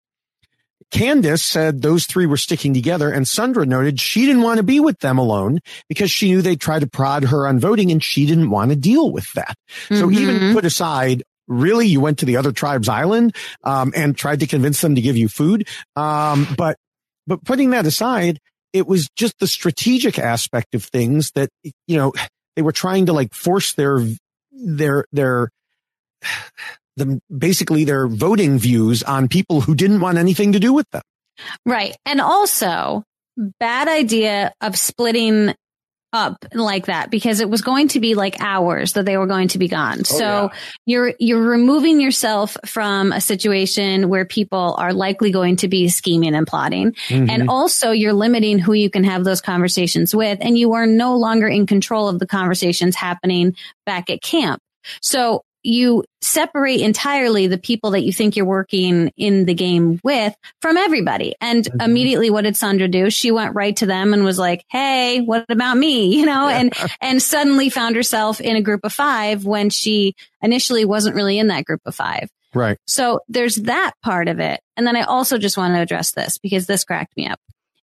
[0.91, 4.81] Candice said those three were sticking together and Sundra noted she didn't want to be
[4.81, 8.25] with them alone because she knew they'd try to prod her on voting and she
[8.25, 9.55] didn't want to deal with that.
[9.91, 10.15] So Mhm.
[10.19, 14.47] even put aside, really, you went to the other tribe's island, um, and tried to
[14.47, 15.69] convince them to give you food.
[15.95, 16.79] Um, but,
[17.27, 18.39] but putting that aside,
[18.73, 21.51] it was just the strategic aspect of things that,
[21.87, 22.15] you know,
[22.59, 24.05] they were trying to like force their,
[24.51, 25.49] their, their,
[26.97, 31.03] the, basically their voting views on people who didn't want anything to do with them.
[31.65, 31.97] Right.
[32.05, 33.05] And also,
[33.61, 35.55] bad idea of splitting
[36.13, 39.49] up like that because it was going to be like hours that they were going
[39.49, 40.01] to be gone.
[40.01, 40.51] Oh, so
[40.87, 46.35] you're you're removing yourself from a situation where people are likely going to be scheming
[46.35, 46.93] and plotting.
[47.09, 47.31] Mm-hmm.
[47.31, 51.17] And also you're limiting who you can have those conversations with and you are no
[51.17, 54.61] longer in control of the conversations happening back at camp.
[55.03, 60.35] So you separate entirely the people that you think you're working in the game with
[60.61, 61.35] from everybody.
[61.41, 61.81] And mm-hmm.
[61.81, 63.11] immediately what did Sandra do?
[63.11, 66.09] She went right to them and was like, Hey, what about me?
[66.19, 70.85] You know, and, and suddenly found herself in a group of five when she initially
[70.85, 72.29] wasn't really in that group of five.
[72.55, 72.77] Right.
[72.87, 74.61] So there's that part of it.
[74.77, 77.39] And then I also just want to address this because this cracked me up.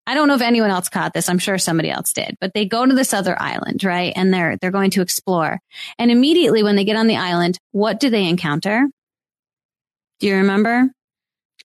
[0.06, 1.28] I don't know if anyone else caught this.
[1.28, 4.12] I'm sure somebody else did, but they go to this other island, right?
[4.16, 5.60] And they're, they're going to explore.
[5.98, 8.88] And immediately when they get on the island, what do they encounter?
[10.18, 10.88] Do you remember?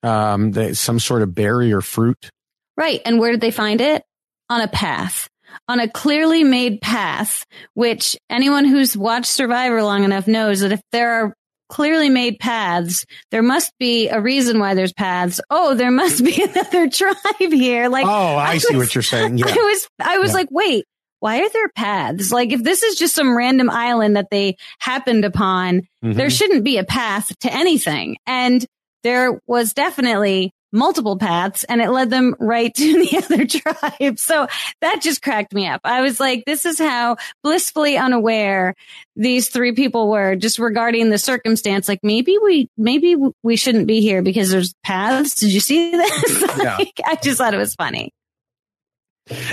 [0.04, 2.30] Um, they, some sort of berry or fruit.
[2.76, 3.02] Right.
[3.06, 4.04] And where did they find it?
[4.50, 5.28] On a path.
[5.68, 10.82] On a clearly made path, which anyone who's watched Survivor long enough knows that if
[10.92, 11.34] there are
[11.70, 15.40] clearly made paths, there must be a reason why there's paths.
[15.50, 17.90] Oh, there must be another tribe here.
[17.90, 19.38] Like, Oh, I, see was- what you're saying.
[19.38, 19.48] Yeah.
[19.48, 20.36] I was, I was Yeah.
[20.38, 20.86] like, wait,
[21.20, 22.32] why are there paths?
[22.32, 26.16] Like, if this is just some random island that they happened upon, Mhm.
[26.16, 28.18] there shouldn't be a path to anything.
[28.28, 28.66] And
[29.04, 34.20] there was definitely multiple paths and it led them right to the other tribe.
[34.20, 34.48] So
[34.82, 35.82] that just cracked me up.
[35.84, 38.76] I was like, this is how blissfully unaware
[39.16, 41.88] these three people were just regarding the circumstance.
[41.88, 45.36] Like maybe we, maybe we shouldn't be here because there's paths.
[45.36, 46.44] Did you see this?
[46.58, 46.78] Yeah.
[47.06, 48.12] I just thought it was funny.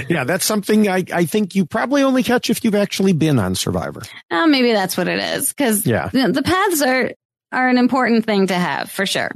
[0.09, 3.55] Yeah, that's something I, I think you probably only catch if you've actually been on
[3.57, 4.03] Survivor.
[4.31, 5.53] Oh, maybe that's what it is.
[5.53, 6.09] Cause Yeah.
[6.12, 7.11] the, paths are,
[7.53, 9.31] are an important thing to have for sure.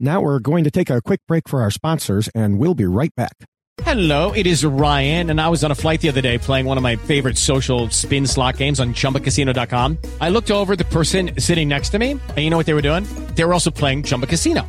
[0.00, 3.14] Now we're going to take a quick break for our sponsors and we'll be right
[3.14, 3.36] back.
[3.82, 6.76] Hello, it is Ryan, and I was on a flight the other day playing one
[6.76, 9.98] of my favorite social spin slot games on chumbacasino.com.
[10.20, 12.82] I looked over the person sitting next to me, and you know what they were
[12.82, 13.04] doing?
[13.34, 14.68] They were also playing Chumba Casino.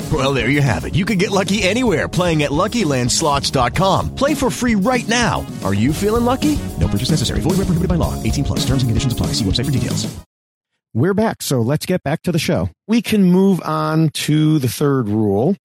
[0.11, 0.95] Well, there you have it.
[0.95, 4.15] You can get lucky anywhere playing at LuckyLandSlots.com.
[4.15, 5.45] Play for free right now.
[5.63, 6.57] Are you feeling lucky?
[6.79, 7.39] No purchase necessary.
[7.39, 8.21] Void where prohibited by law.
[8.23, 8.59] 18 plus.
[8.65, 9.27] Terms and conditions apply.
[9.27, 10.13] See website for details.
[10.93, 12.69] We're back, so let's get back to the show.
[12.85, 15.55] We can move on to the third rule.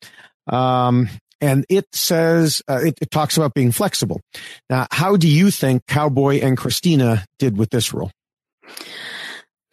[0.46, 1.08] Um,
[1.40, 4.20] and it says, uh, it, it talks about being flexible.
[4.70, 8.12] Now, how do you think Cowboy and Christina did with this rule?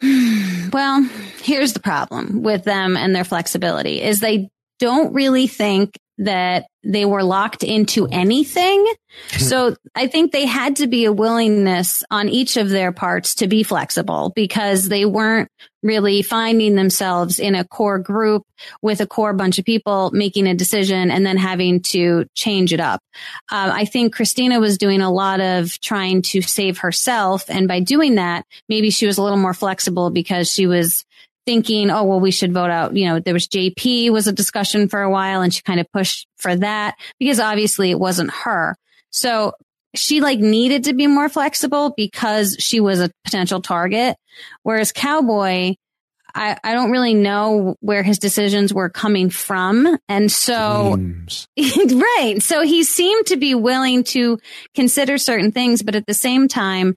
[0.72, 1.08] Well,
[1.40, 7.04] here's the problem with them and their flexibility is they don't really think that they
[7.04, 8.86] were locked into anything.
[9.38, 13.48] So I think they had to be a willingness on each of their parts to
[13.48, 15.48] be flexible because they weren't
[15.82, 18.42] really finding themselves in a core group
[18.80, 22.80] with a core bunch of people making a decision and then having to change it
[22.80, 23.00] up.
[23.50, 27.44] Um, I think Christina was doing a lot of trying to save herself.
[27.48, 31.04] And by doing that, maybe she was a little more flexible because she was
[31.46, 32.96] thinking, oh, well, we should vote out.
[32.96, 35.90] You know, there was JP was a discussion for a while and she kind of
[35.92, 38.76] pushed for that because obviously it wasn't her.
[39.10, 39.52] So
[39.94, 44.16] she like needed to be more flexible because she was a potential target.
[44.62, 45.74] Whereas Cowboy,
[46.34, 49.98] I, I don't really know where his decisions were coming from.
[50.08, 50.96] And so,
[51.56, 52.36] right.
[52.40, 54.38] So he seemed to be willing to
[54.74, 56.96] consider certain things, but at the same time,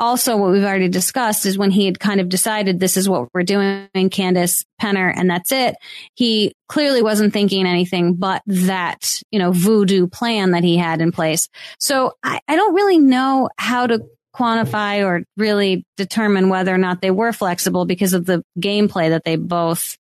[0.00, 3.28] also what we've already discussed is when he had kind of decided this is what
[3.32, 5.76] we're doing, Candice Penner, and that's it.
[6.14, 11.12] He clearly wasn't thinking anything but that, you know, voodoo plan that he had in
[11.12, 11.48] place.
[11.78, 14.02] So I, I don't really know how to
[14.34, 19.24] quantify or really determine whether or not they were flexible because of the gameplay that
[19.24, 19.96] they both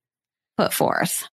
[0.58, 1.28] put forth.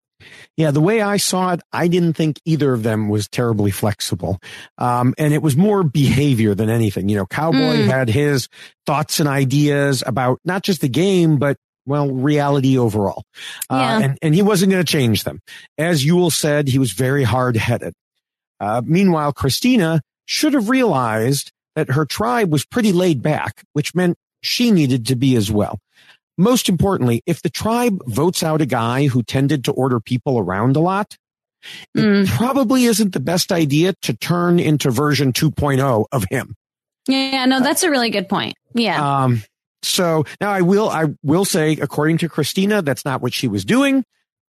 [0.57, 4.39] Yeah, the way I saw it, I didn't think either of them was terribly flexible.
[4.77, 7.09] Um, and it was more behavior than anything.
[7.09, 7.85] You know, Cowboy Mm.
[7.87, 8.47] had his
[8.85, 13.23] thoughts and ideas about not just the game, but well, reality overall.
[13.69, 13.99] Uh, Yeah.
[14.05, 15.39] and, and he wasn't going to change them.
[15.77, 17.93] As Yul said, he was very hard headed.
[18.59, 24.15] Uh, meanwhile, Christina should have realized that her tribe was pretty laid back, which meant
[24.41, 25.79] she needed to be as well.
[26.37, 30.75] Most importantly, if the tribe votes out a guy who tended to order people around
[30.75, 31.17] a lot,
[31.95, 36.55] it probably isn't the best idea to turn into version 2.0 of him.
[37.07, 38.55] Yeah, no, that's a really good point.
[38.73, 39.23] Yeah.
[39.23, 39.43] Um,
[39.81, 43.63] so now I will, I will say, according to Christina, that's not what she was
[43.65, 44.03] doing,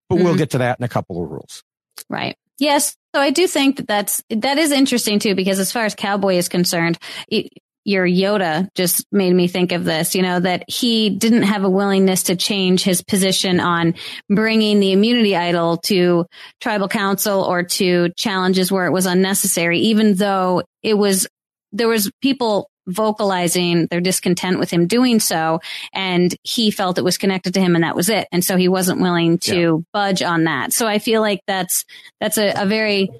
[0.08, 0.38] but we'll Mhm.
[0.38, 1.62] get to that in a couple of rules.
[2.08, 2.36] Right.
[2.58, 2.96] Yes.
[3.14, 6.36] So I do think that that's, that is interesting too, because as far as Cowboy
[6.36, 7.52] is concerned, it,
[7.84, 11.70] your Yoda just made me think of this, you know, that he didn't have a
[11.70, 13.94] willingness to change his position on
[14.28, 16.26] bringing the immunity idol to
[16.60, 21.28] tribal council or to challenges where it was unnecessary, even though it was,
[21.72, 25.60] there was people vocalizing their discontent with him doing so.
[25.92, 28.28] And he felt it was connected to him and that was it.
[28.32, 30.72] And so he wasn't willing to budge on that.
[30.72, 31.84] So I feel like that's,
[32.20, 33.10] that's a, a very,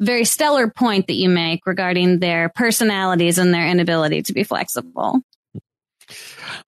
[0.00, 5.20] very stellar point that you make regarding their personalities and their inability to be flexible.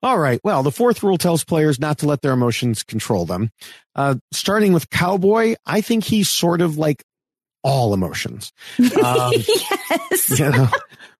[0.03, 0.41] All right.
[0.45, 3.51] Well, the fourth rule tells players not to let their emotions control them.
[3.97, 7.03] Uh, starting with Cowboy, I think he's sort of like
[7.65, 8.53] all emotions.
[8.79, 10.39] Um, yes.
[10.39, 10.69] you know,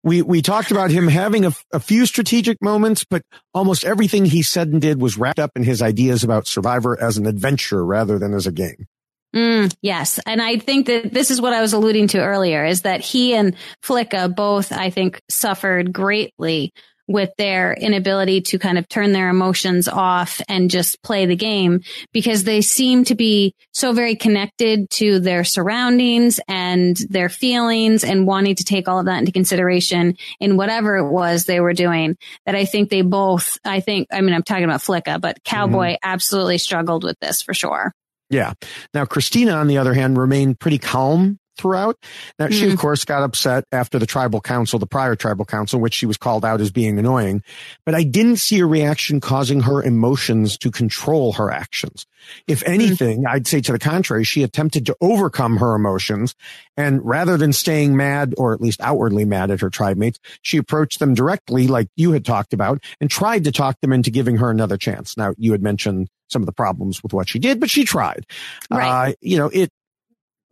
[0.03, 3.23] we, we talked about him having a, a few strategic moments, but
[3.55, 7.17] almost everything he said and did was wrapped up in his ideas about Survivor as
[7.17, 8.87] an adventure rather than as a game.
[9.35, 10.21] Mm, yes.
[10.27, 13.35] And I think that this is what I was alluding to earlier is that he
[13.35, 16.73] and Flicka both, I think, suffered greatly
[17.09, 21.81] with their inability to kind of turn their emotions off and just play the game
[22.13, 28.27] because they seem to be so very connected to their surroundings and their feelings and
[28.27, 32.17] wanting to take all of that into consideration in whatever it was they were doing
[32.47, 35.97] that I think they both, I think, I mean, I'm talking about Flicka, but Cowboy
[36.03, 37.93] absolutely struggled with this for sure.
[38.33, 38.55] Yeah.
[38.95, 41.99] Now, Christina, on the other hand, remained pretty calm throughout.
[42.39, 42.79] Now, she, of hmm.
[42.79, 46.43] course, got upset after the tribal council, the prior tribal council, which she was called
[46.43, 47.43] out as being annoying.
[47.85, 52.07] But I didn't see a reaction causing her emotions to control her actions.
[52.49, 52.73] If hmm.
[52.73, 56.35] anything, I'd say to the contrary, she attempted to overcome her emotions.
[56.79, 60.57] And rather than staying mad, or at least outwardly mad at her tribe mates, she
[60.57, 64.39] approached them directly, like you had talked about, and tried to talk them into giving
[64.39, 65.19] her another chance.
[65.19, 68.27] Now, you had mentioned some of the problems with what she did, but she tried.
[68.71, 69.11] Right.
[69.11, 69.71] Uh, you know, it,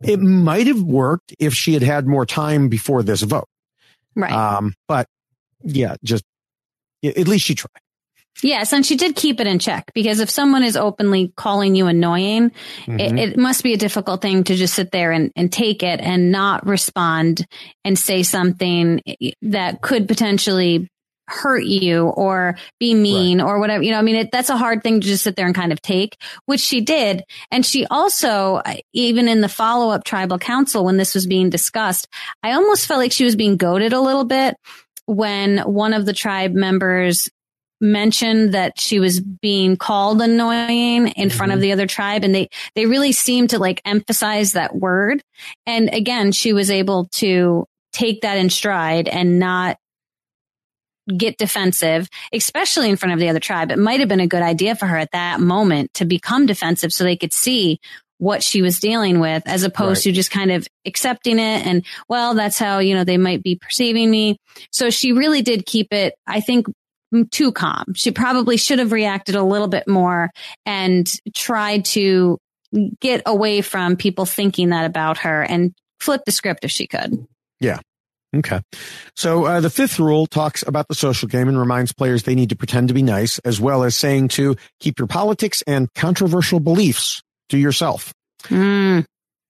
[0.03, 3.47] it might have worked if she had had more time before this vote.
[4.15, 4.31] Right.
[4.31, 5.07] Um, but
[5.63, 6.23] yeah, just
[7.03, 7.71] at least she tried.
[8.41, 11.87] Yes, and she did keep it in check because if someone is openly calling you
[11.87, 12.51] annoying,
[12.85, 12.99] Mhm.
[12.99, 15.99] it, it must be a difficult thing to just sit there and, and take it
[15.99, 17.45] and not respond
[17.83, 19.01] and say something
[19.41, 20.87] that could potentially
[21.31, 23.83] hurt you or be mean or whatever.
[23.83, 25.71] You know, I mean, it, that's a hard thing to just sit there and kind
[25.71, 27.23] of take, which she did.
[27.51, 28.61] And she also,
[28.93, 32.07] even in the follow up tribal council, when this was being discussed,
[32.43, 34.55] I almost felt like she was being goaded a little bit
[35.05, 37.29] when one of the tribe members
[37.81, 41.63] mentioned that she was being called annoying in front of mm-hmm.
[41.63, 45.19] the other tribe and they they really seemed to like emphasize that word
[45.65, 49.77] and again she was able to take that in stride and not
[51.17, 54.43] get defensive especially in front of the other tribe it might have been a good
[54.43, 57.79] idea for her at that moment to become defensive so they could see
[58.19, 60.11] what she was dealing with as opposed Right.
[60.11, 63.55] to just kind of accepting it and well that's how you know they might be
[63.55, 64.37] perceiving me
[64.71, 66.67] so she really did keep it i think
[67.31, 70.29] too calm she probably should have reacted a little bit more
[70.67, 72.37] and tried to
[73.01, 77.25] get away from people thinking that about her and flip the script if she could
[77.59, 77.79] Yeah.
[78.33, 78.61] Okay.
[79.15, 82.49] So uh, the fifth rule talks about the social game and reminds players they need
[82.49, 86.59] to pretend to be nice, as well as saying to keep your politics and controversial
[86.59, 88.13] beliefs to yourself.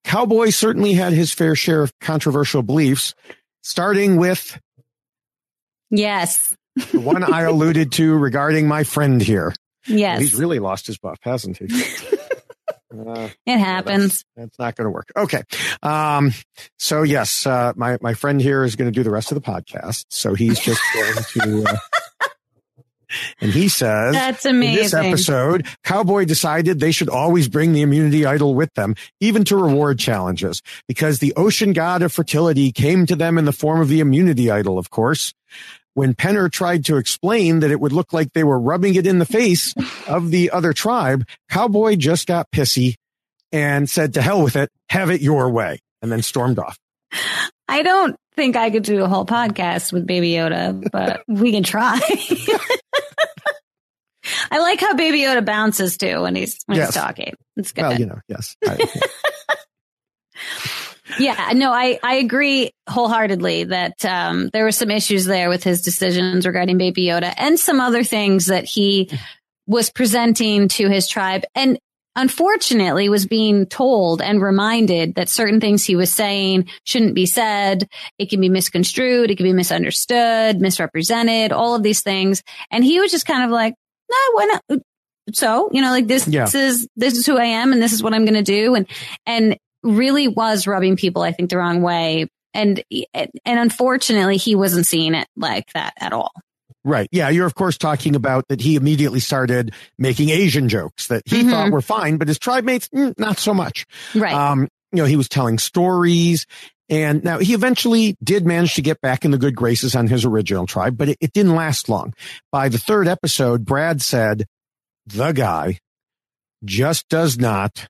[0.03, 3.13] Cowboy certainly had his fair share of controversial beliefs,
[3.61, 4.59] starting with
[5.91, 6.55] yes
[6.91, 9.53] the one I alluded to regarding my friend here.
[9.87, 10.19] Yes.
[10.19, 11.65] He's really lost his buff, hasn't he?
[12.91, 15.11] Uh, it happens that's not going to work.
[15.15, 15.43] Okay.
[15.81, 16.33] Um,
[16.77, 19.41] so yes, uh, my, my friend here is going to do the rest of the
[19.41, 20.05] podcast.
[20.09, 21.15] So he's just going
[21.63, 21.77] to, uh,
[23.41, 25.05] And he says, That's In this amazing.
[25.11, 29.99] episode, Cowboy decided they should always bring the immunity idol with them, even to reward
[29.99, 33.99] challenges, because the ocean god of fertility came to them in the form of the
[33.99, 35.33] immunity idol, of course.
[35.93, 39.19] When Penner tried to explain that it would look like they were rubbing it in
[39.19, 39.73] the face
[40.07, 42.95] of the other tribe, Cowboy just got pissy
[43.51, 46.77] and said, to hell with it, have it your way, and then stormed off.
[47.67, 51.63] I don't think I could do a whole podcast with Baby Yoda, but we can
[51.63, 51.99] try.
[54.51, 56.93] I like how Baby Yoda bounces too when he's when Yes.
[56.93, 57.33] he's talking.
[57.57, 57.81] It's good.
[57.81, 58.55] Well, you know, yes.
[58.65, 59.01] I- Yeah,
[61.53, 66.45] no, I, I agree wholeheartedly that um, there were some issues there with his decisions
[66.45, 69.09] regarding Baby Yoda and some other things that he
[69.67, 71.43] was presenting to his tribe.
[71.55, 71.79] And
[72.15, 77.87] unfortunately was being told and reminded that certain things he was saying shouldn't be said.
[78.17, 79.31] It can be misconstrued.
[79.31, 82.43] It can be misunderstood, misrepresented, all of these things.
[82.69, 83.75] And he was just kind of like,
[84.09, 84.81] no, why not?
[85.33, 86.45] So, you know, like this, Yeah.
[86.45, 88.75] this is, this is who I am and this is what I'm going to do.
[88.75, 88.87] And,
[89.25, 92.27] and really was rubbing people, I think, the wrong way.
[92.53, 96.31] And, and unfortunately, he wasn't seeing it like that at all.
[96.83, 97.07] Right.
[97.11, 97.29] Yeah.
[97.29, 101.49] You're of course talking about that he immediately started making Asian jokes that he Mhm.
[101.51, 103.85] thought were fine, but his tribe mates, mm, not so much.
[104.15, 104.33] Right.
[104.33, 106.45] Um, you know, he was telling stories
[106.89, 110.25] and now he eventually did manage to get back in the good graces on his
[110.25, 112.13] original tribe, but it, it didn't last long.
[112.51, 114.45] By the third episode, Brad said,
[115.05, 115.79] the guy
[116.65, 117.87] just does not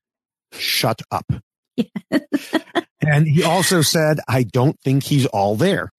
[0.53, 1.25] shut up.
[3.01, 5.89] and he also said, I don't think he's all there.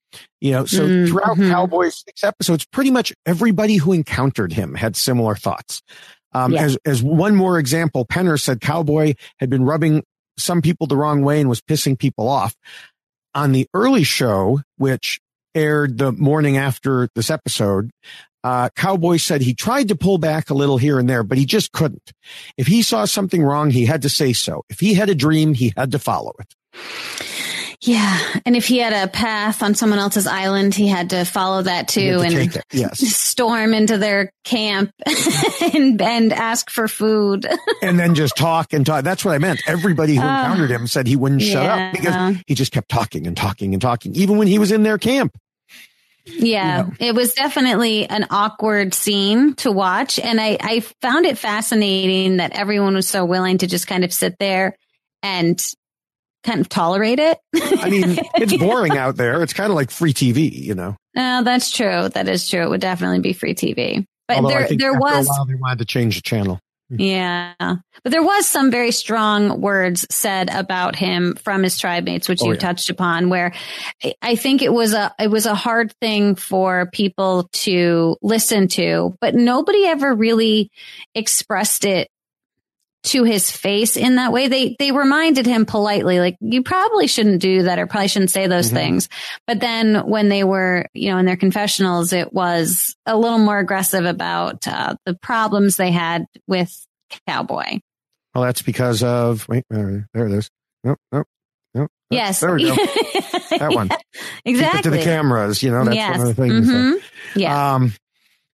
[0.41, 1.51] You know, so Mm, throughout mhm.
[1.51, 5.83] Cowboy's six episodes, pretty much everybody who encountered him had similar thoughts.
[6.33, 6.63] Um, Yeah.
[6.63, 10.03] as, as one more example, Penner said Cowboy had been rubbing
[10.39, 12.55] some people the wrong way and was pissing people off.
[13.35, 15.21] On the early show, which
[15.55, 17.91] aired the morning after this episode,
[18.45, 21.45] uh, Cowboy said he tried to pull back a little here and there, but he
[21.47, 22.13] just couldn't.
[22.57, 24.65] If he saw something wrong, he had to say so.
[24.69, 26.55] If he had a dream, he had to follow it.
[27.85, 28.17] Yeah.
[28.47, 31.89] And if he had a path on someone else's island, he had to follow that
[31.89, 32.63] too to and.
[32.73, 33.01] Yes.
[33.33, 34.93] storm into their camp
[35.75, 37.45] and, and ask for food.
[37.83, 39.03] and then just talk and talk.
[39.03, 39.61] That's what I meant.
[39.67, 40.25] Everybody who Oh.
[40.29, 41.87] encountered him said he wouldn't shut Yeah.
[41.89, 44.85] up because he just kept talking and talking and talking, even when he was in
[44.85, 45.37] their camp.
[46.25, 50.19] Yeah, it was definitely an awkward scene to watch.
[50.19, 54.13] And I, I found it fascinating that everyone was so willing to just kind of
[54.13, 54.77] sit there
[55.23, 55.61] and
[56.45, 57.39] kind of tolerate it.
[57.55, 59.43] I mean, it's boring out there.
[59.43, 60.97] It's kind of like free TV, you know.
[61.15, 62.09] No, that's true.
[62.09, 62.63] That is true.
[62.63, 64.05] It would definitely be free TV.
[64.29, 66.61] But Although there, there was, a while they wanted to change the channel.
[66.99, 72.29] Yeah, but there was some very strong words said about him from his tribe mates,
[72.29, 72.59] which Oh, you yeah.
[72.59, 73.53] touched upon, where
[74.05, 78.69] I- I think it was a, it was a hard thing for people to listen
[78.69, 80.71] to, but nobody ever really
[81.15, 82.09] expressed it
[83.05, 84.49] to his face in that way.
[84.49, 88.47] They, they reminded him politely, like, you probably shouldn't do that or probably shouldn't say
[88.47, 88.75] those Mhm.
[88.75, 89.09] things.
[89.47, 93.59] But then when they were, you know, in their confessionals, it was a little more
[93.59, 96.73] aggressive about uh, the problems they had with
[97.27, 97.81] Cowboy.
[98.35, 100.49] Well, that's because of, wait, there, it is.
[100.85, 101.27] Nope, nope,
[101.75, 101.91] nope.
[102.11, 102.41] Yes.
[102.41, 102.77] There we go.
[103.59, 103.91] That one.
[104.47, 104.55] exactly.
[104.55, 106.19] Keep it to the cameras, you know, that's yes.
[106.19, 106.69] one of the things.
[106.69, 107.03] Mhm.
[107.37, 107.75] Yeah.
[107.75, 107.93] Um,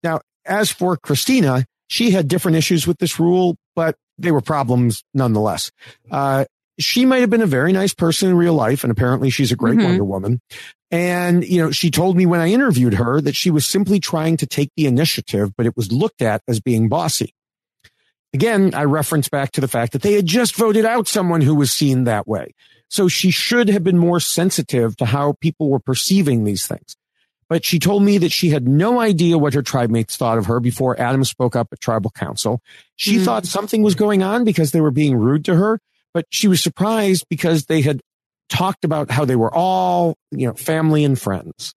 [0.03, 5.03] now, as for Christina, she had different issues with this rule, but they were problems
[5.13, 5.71] nonetheless.
[6.09, 6.45] Uh,
[6.77, 9.55] she might have been a very nice person in real life, and apparently she's a
[9.55, 9.83] great Mhm.
[9.85, 10.41] Wonder Woman.
[10.91, 14.37] And, you know, she told me when I interviewed her that she was simply trying
[14.37, 17.33] to take the initiative, but it was looked at as being bossy.
[18.33, 21.55] Again, I reference back to the fact that they had just voted out someone who
[21.55, 22.53] was seen that way.
[22.89, 26.95] So she should have been more sensitive to how people were perceiving these things
[27.49, 30.45] but she told me that she had no idea what her tribe mates thought of
[30.47, 32.61] her before Adam spoke up at tribal council.
[32.95, 33.25] She Mm.
[33.25, 35.79] thought something was going on because they were being rude to her,
[36.13, 38.01] but she was surprised because they had
[38.49, 41.73] talked about how they were all, you know, family and friends.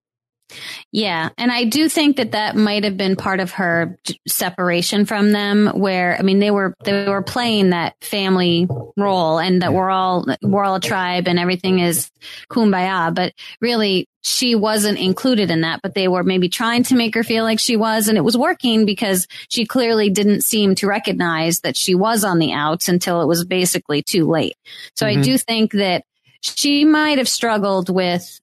[0.92, 1.28] Yeah.
[1.36, 5.66] And I do think that that might have been part of her separation from them
[5.74, 10.24] where, I mean, they were, they were playing that family role and that we're all,
[10.42, 12.10] we're all a tribe and everything is
[12.50, 13.14] kumbaya.
[13.14, 17.22] But really she wasn't included in that, but they were maybe trying to make her
[17.22, 21.60] feel like she was and it was working because she clearly didn't seem to recognize
[21.60, 24.56] that she was on the outs until it was basically too late.
[24.96, 25.24] So I Mhm.
[25.24, 26.04] do think that
[26.40, 28.40] she might have struggled with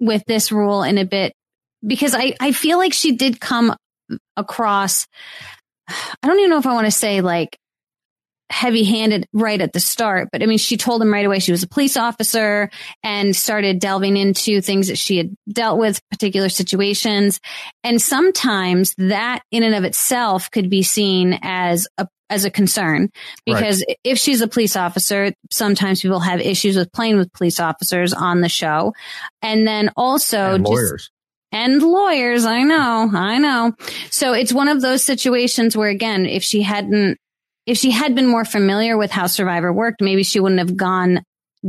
[0.00, 1.32] with this rule in a bit
[1.86, 3.74] because I, I feel like she did come
[4.36, 5.06] across
[6.22, 7.58] I don't even know if I want to say like
[8.50, 11.52] heavy handed right at the start, but I mean, she told him right away she
[11.52, 12.68] was a police officer
[13.02, 17.40] and started delving into things that she had dealt with, particular situations.
[17.84, 23.10] And sometimes that in and of itself could be seen as a as a concern
[23.44, 23.98] because right.
[24.04, 28.40] if she's a police officer, sometimes people have issues with playing with police officers on
[28.40, 28.94] the show.
[29.42, 31.10] And then also and just, lawyers
[31.52, 32.44] and lawyers.
[32.44, 33.72] I know, I know.
[34.10, 37.18] So it's one of those situations where again, if she hadn't,
[37.66, 41.20] if she had been more familiar with how Survivor worked, maybe she wouldn't have gone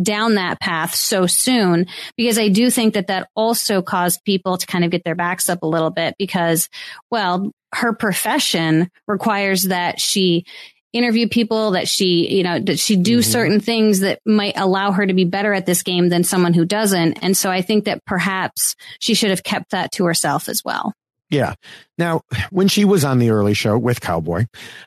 [0.01, 1.85] down that path so soon
[2.15, 5.49] because I do think that that also caused people to kind of get their backs
[5.49, 6.69] up a little bit because,
[7.09, 10.45] well, her profession requires that she
[10.93, 13.31] interview people that she, you know, that she do mm-hmm.
[13.31, 16.65] certain things that might allow her to be better at this game than someone who
[16.65, 17.13] doesn't.
[17.21, 20.93] And so I think that perhaps she should have kept that to herself as well.
[21.29, 21.55] Yeah.
[21.97, 24.45] Now, when she was on the early show with Cowboy,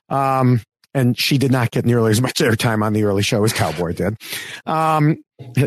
[0.08, 0.60] um,
[0.94, 3.92] and she did not get nearly as much airtime on the early show as Cowboy
[3.92, 4.16] did.
[4.64, 5.22] Um,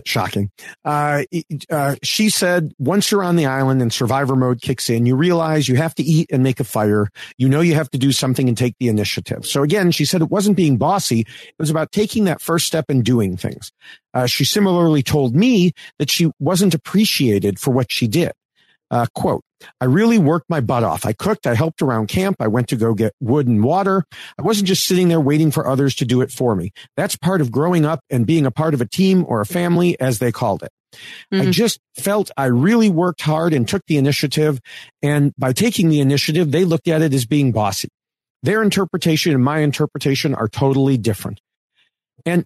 [0.06, 0.50] shocking.
[0.86, 1.24] Uh,
[1.70, 5.68] uh, she said, once you're on the island and survivor mode kicks in, you realize
[5.68, 7.10] you have to eat and make a fire.
[7.38, 9.46] You know, you have to do something and take the initiative.
[9.46, 11.22] So again, she said it wasn't being bossy.
[11.22, 13.72] It was about taking that first step and doing things.
[14.14, 18.32] Uh, she similarly told me that she wasn't appreciated for what she did.
[18.90, 19.44] Uh, quote,
[19.82, 21.06] I really worked my butt off.
[21.06, 21.48] I cooked.
[21.48, 22.38] I helped around camp.
[22.40, 24.04] I went to go get wood and water.
[24.38, 26.72] I wasn't just sitting there waiting for others to do it for me.
[26.96, 30.00] That's part of growing up and being a part of a team or a family,
[30.00, 30.72] as they called it.
[31.34, 31.48] Mm-hmm.
[31.48, 34.60] I just felt I really worked hard and took the initiative.
[35.02, 37.90] And by taking the initiative, they looked at it as being bossy.
[38.44, 41.42] Their interpretation and my interpretation are totally different.
[42.26, 42.46] And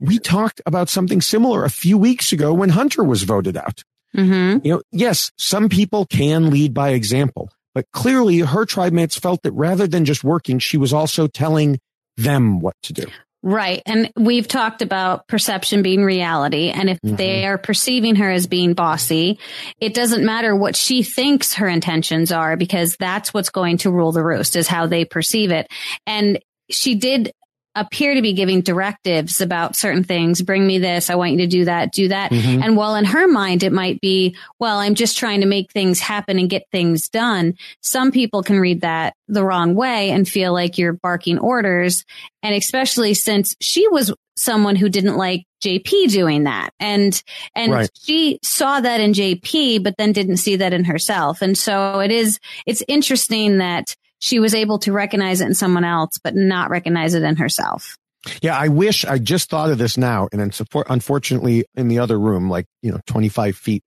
[0.00, 3.82] we talked about something similar a few weeks ago when Hunter was voted out.
[4.14, 4.66] Mm-hmm.
[4.66, 9.42] You know, yes, some people can lead by example, but clearly her tribe mates felt
[9.42, 11.80] that rather than just working, she was also telling
[12.16, 13.06] them what to do.
[13.42, 13.82] Right.
[13.84, 16.70] And we've talked about perception being reality.
[16.70, 17.16] And if mm-hmm.
[17.16, 19.38] they are perceiving her as being bossy,
[19.80, 24.12] it doesn't matter what she thinks her intentions are because that's what's going to rule
[24.12, 25.70] the roost is how they perceive it.
[26.06, 26.38] And
[26.70, 27.32] she did
[27.74, 30.42] appear to be giving directives about certain things.
[30.42, 31.10] Bring me this.
[31.10, 32.30] I want you to do that, do that.
[32.30, 32.62] Mm-hmm.
[32.62, 35.98] And while in her mind, it might be, well, I'm just trying to make things
[35.98, 37.54] happen and get things done.
[37.80, 42.04] Some people can read that the wrong way and feel like you're barking orders.
[42.42, 46.70] And especially since she was someone who didn't like JP doing that.
[46.78, 47.20] And,
[47.54, 47.90] and right.
[48.02, 51.40] she saw that in JP, but then didn't see that in herself.
[51.40, 55.84] And so it is, it's interesting that she was able to recognize it in someone
[55.84, 57.98] else, but not recognize it in herself.
[58.40, 60.40] Yeah, I wish I just thought of this now, and
[60.88, 63.82] unfortunately, in the other room, like you know, twenty five feet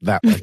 [0.00, 0.40] that way.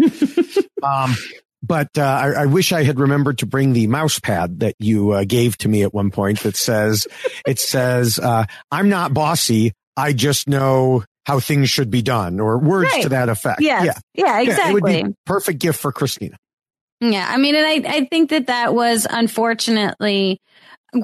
[0.88, 1.16] um,
[1.64, 5.12] but uh, I, I, wish I had remembered to bring the mouse pad that you
[5.12, 6.42] uh, gave to me at one point.
[6.42, 7.08] That says,
[7.48, 9.74] "It says uh, I'm not bossy.
[9.98, 13.02] I just know how things should be done," or words right.
[13.02, 13.62] to that effect.
[13.62, 14.00] Yes.
[14.14, 14.64] Yeah, yeah, exactly.
[14.64, 16.38] Yeah, it would be perfect gift for Christina.
[17.02, 20.42] Yeah, I mean, and I, I think that that was unfortunately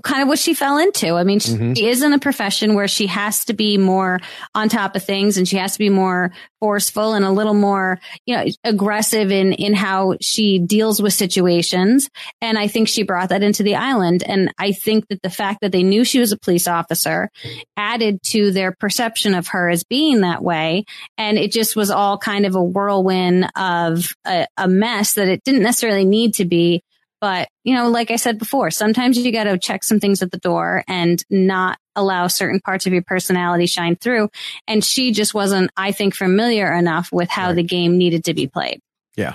[0.04, 1.14] kind of what she fell into.
[1.14, 1.74] I mean, mm-hmm.
[1.74, 4.20] she is in a profession where she has to be more
[4.54, 8.00] on top of things and she has to be more forceful and a little more,
[8.26, 12.10] you know, aggressive in, in how she deals with situations.
[12.42, 14.24] And I think she brought that into the island.
[14.26, 17.30] And I think that the fact that they knew she was a police officer
[17.78, 20.86] added to their perception of her as being that way.
[21.18, 25.44] And it just was all kind of a whirlwind of a, a mess that it
[25.44, 26.82] didn't necessarily need to be
[27.22, 30.32] but, you know, like I said before, sometimes you got to check some things at
[30.32, 34.30] the door and not allow certain parts of your personality shine through.
[34.68, 37.55] And she just wasn't, I think, familiar enough with how right.
[37.55, 38.82] the game needed to be played.
[39.16, 39.34] Yeah.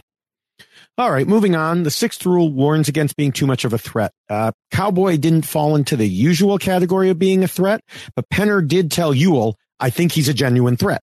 [0.99, 1.83] All right, moving on.
[1.83, 4.13] The sixth rule warns against being too much of a threat.
[4.29, 7.81] Uh, Cowboy didn't fall into the usual category of being a threat,
[8.15, 11.01] but Penner did tell Yul, I think he's a genuine threat.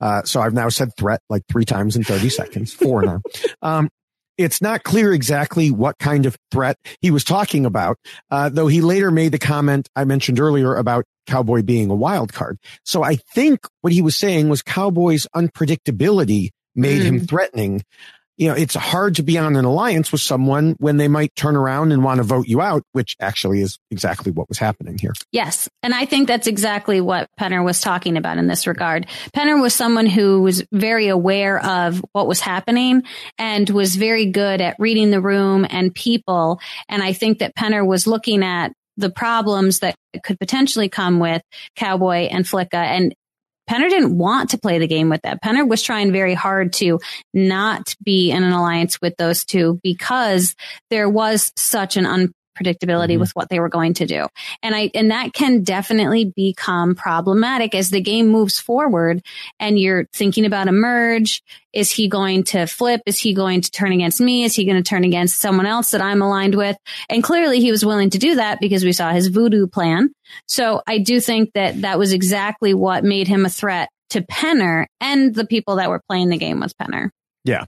[0.00, 3.20] Uh, so I've now said threat like three times in 30 seconds, four now.
[3.62, 3.88] Um,
[4.38, 7.98] it's not clear exactly what kind of threat he was talking about,
[8.30, 12.32] uh, though he later made the comment I mentioned earlier about Cowboy being a wild
[12.32, 12.58] card.
[12.84, 17.06] So I think what he was saying was Cowboy's unpredictability made mm.
[17.06, 17.82] him threatening
[18.38, 21.56] you know, it's hard to be on an alliance with someone when they might turn
[21.56, 25.12] around and want to vote you out, which actually is exactly what was happening here.
[25.32, 25.68] Yes.
[25.82, 29.08] And I think that's exactly what Penner was talking about in this regard.
[29.36, 33.02] Penner was someone who was very aware of what was happening
[33.38, 36.60] and was very good at reading the room and people.
[36.88, 41.42] And I think that Penner was looking at the problems that could potentially come with
[41.76, 43.14] Cowboy and Flicka and
[43.68, 45.42] Penner didn't want to play the game with that.
[45.42, 47.00] Penner was trying very hard to
[47.34, 50.54] not be in an alliance with those two because
[50.90, 52.06] there was such an
[52.58, 53.20] predictability Mm-hmm.
[53.20, 54.26] with what they were going to do.
[54.62, 59.22] And I, and that can definitely become problematic as the game moves forward
[59.60, 61.42] and you're thinking about a merge.
[61.72, 63.02] Is he going to flip?
[63.06, 64.44] Is he going to turn against me?
[64.44, 66.76] Is he going to turn against someone else that I'm aligned with?
[67.08, 70.10] And clearly he was willing to do that because we saw his voodoo plan.
[70.46, 74.86] So I do think that that was exactly what made him a threat to Penner
[75.00, 77.10] and the people that were playing the game with Penner.
[77.44, 77.64] Yeah.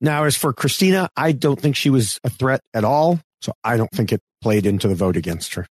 [0.00, 3.20] Now, as for Christina, I don't think she was a threat at all.
[3.44, 5.66] So I don't think it played into the vote against her.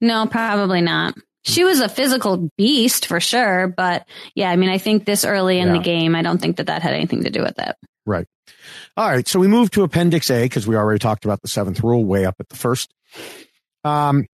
[0.00, 1.14] No, probably not.
[1.44, 5.60] She was a physical beast for sure, but yeah, I mean, I think this early
[5.60, 5.74] in Yeah.
[5.74, 7.76] the game, I don't think that that had anything to do with it.
[8.04, 8.26] Right.
[8.96, 9.26] All right.
[9.28, 12.24] So we move to Appendix A because we already talked about the seventh rule way
[12.26, 12.92] up at the first.
[13.84, 14.26] Um,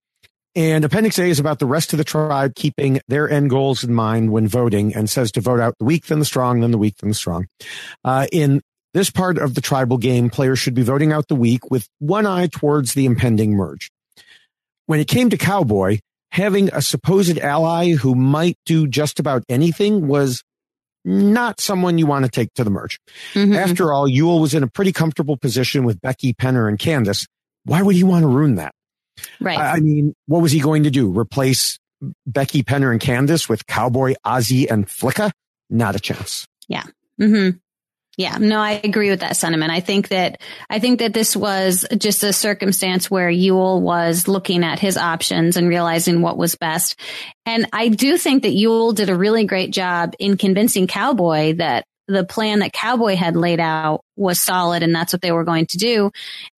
[0.56, 3.94] and Appendix A is about the rest of the tribe keeping their end goals in
[3.94, 6.78] mind when voting and says to vote out the weak, then the strong, then the
[6.78, 7.48] weak, then the strong.
[8.06, 8.62] Uh, in
[8.94, 12.26] this part of the tribal game, players should be voting out the weak with one
[12.26, 13.92] eye towards the impending merge.
[14.86, 16.00] When it came to Cowboy,
[16.32, 20.44] having a supposed ally who might do just about anything was
[21.06, 23.00] not someone you want to take to the merge.
[23.36, 27.28] After all, Yul was in a pretty comfortable position with Becky, Penner, and Candice.
[27.66, 28.74] Why would he want to ruin that?
[29.40, 29.58] Right.
[29.58, 31.18] I mean, what was he going to do?
[31.18, 31.80] Replace
[32.26, 35.32] Becky, Penner, and Candice with Cowboy, Ozzy, and Flicka?
[35.70, 36.48] Not a chance.
[36.68, 36.84] Yeah.
[37.18, 37.50] hmm
[38.16, 38.38] Yeah.
[38.40, 39.72] No, I agree with that sentiment.
[39.72, 40.40] I think that,
[40.70, 45.58] I think that this was just a circumstance where Yul was looking at his options
[45.58, 46.96] and realizing what was best.
[47.48, 51.86] And I do think that Yul did a really great job in convincing Cowboy that
[52.08, 55.66] the plan that Cowboy had laid out was solid and that's what they were going
[55.68, 56.12] to do.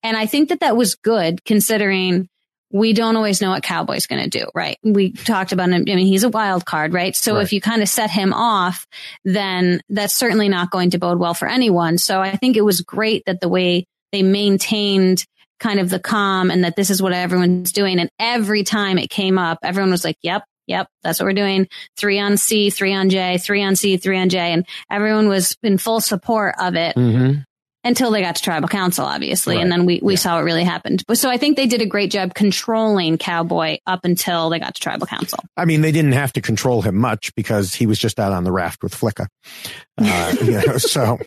[0.03, 2.27] And I think that that was good considering
[2.75, 4.77] we don't always know what Cowboy's going to do, right?
[4.83, 5.85] We talked about him.
[5.87, 7.15] I mean, he's a wild card, right?
[7.15, 7.43] So Right.
[7.43, 8.85] if you kind of set him off,
[9.23, 11.97] then that's certainly not going to bode well for anyone.
[11.97, 15.25] So I think it was great that the way they maintained
[15.61, 17.97] kind of the calm and that this is what everyone's doing.
[17.97, 21.69] And every time it came up, everyone was like, yep, yep, that's what we're doing.
[21.95, 24.51] Three on C, three on J, three on C, three on J.
[24.51, 27.39] And everyone was in full support of it Mm-hmm.
[27.85, 29.61] Until they got to tribal council, obviously.
[29.61, 31.03] And then we, we saw what really happened.
[31.13, 34.81] So I think they did a great job controlling Cowboy up until they got to
[34.81, 35.39] tribal council.
[35.55, 38.43] I mean, they didn't have to control him much because he was just out on
[38.43, 39.27] the raft with Flicka.
[39.97, 41.19] Uh, you know, so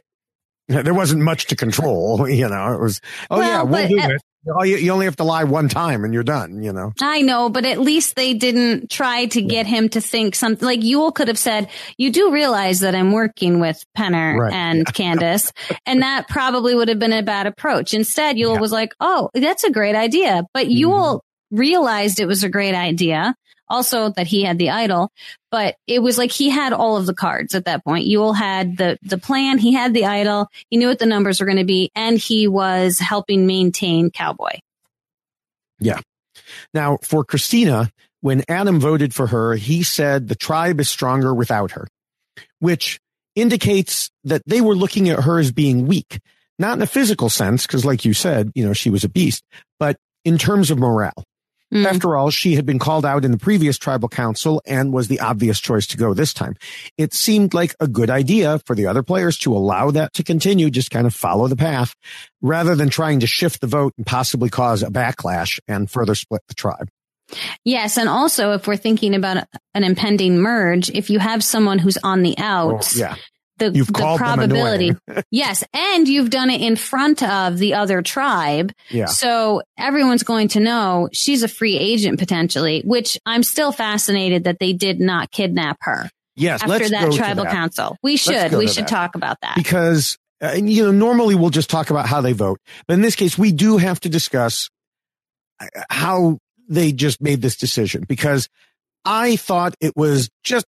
[0.67, 2.29] there wasn't much to control.
[2.29, 3.01] You know, it was,
[3.31, 4.23] oh Well, yeah, we'll do at- it.
[4.47, 6.63] Oh, you, you only have to lie one time and you're done.
[6.63, 6.93] You know.
[7.01, 10.81] I know, but at least they didn't try to get him to think something like
[10.81, 14.53] Yul could have said, you do realize that I'm working with Penner Right.
[14.53, 15.53] and Candice.
[15.87, 17.95] And that probably would have been a bad approach.
[17.95, 20.45] Instead, Yul was like, Oh, that's a great idea.
[20.55, 21.57] But Yul mm-hmm.
[21.57, 23.35] realized it was a great idea.
[23.71, 25.11] Also that he had the idol,
[25.51, 28.07] but it was like he had all of the cards at that point.
[28.07, 29.59] Yul had the, the plan.
[29.59, 30.49] He had the idol.
[30.71, 34.59] He knew what the numbers were going to be and he was helping maintain Cowboy.
[35.79, 36.01] Yeah.
[36.73, 37.91] Now, for Christina,
[38.21, 41.89] when Adam voted for her, he said the tribe is stronger without her,
[42.59, 42.99] which
[43.35, 46.21] indicates that they were looking at her as being weak,
[46.59, 49.45] not in a physical sense, because like you said, you know, she was a beast,
[49.79, 51.25] but in terms of morale.
[51.73, 51.85] Mm.
[51.85, 55.21] After all, she had been called out in the previous tribal council and was the
[55.21, 56.57] obvious choice to go this time.
[56.97, 60.71] It seemed like a good idea for the other players to allow that to continue,
[60.71, 61.95] just kind of follow the path
[62.41, 66.43] rather than trying to shift the vote and possibly cause a backlash and further split
[66.49, 66.89] the tribe.
[67.65, 69.45] Yes, and also if we're thinking about
[69.75, 73.17] an impending merge, if you have someone who's on the oh, outs, Oh, yeah.
[73.59, 74.93] The, You've the probability,
[75.31, 79.07] yes, and you've done it in front of the other tribe, Yeah.
[79.07, 82.83] so everyone's going to know she's a free agent potentially.
[82.85, 86.09] Which I'm still fascinated that they did not kidnap her.
[86.37, 87.53] Yes, after let's that go to tribal that.
[87.53, 88.89] council, we should we should that.
[88.89, 89.57] talk about that.
[89.57, 93.17] because uh, you know normally we'll just talk about how they vote but in this
[93.17, 94.71] case we do have to discuss
[95.61, 96.39] uh, how
[96.69, 98.49] they just made this decision because
[99.05, 100.65] i thought it was just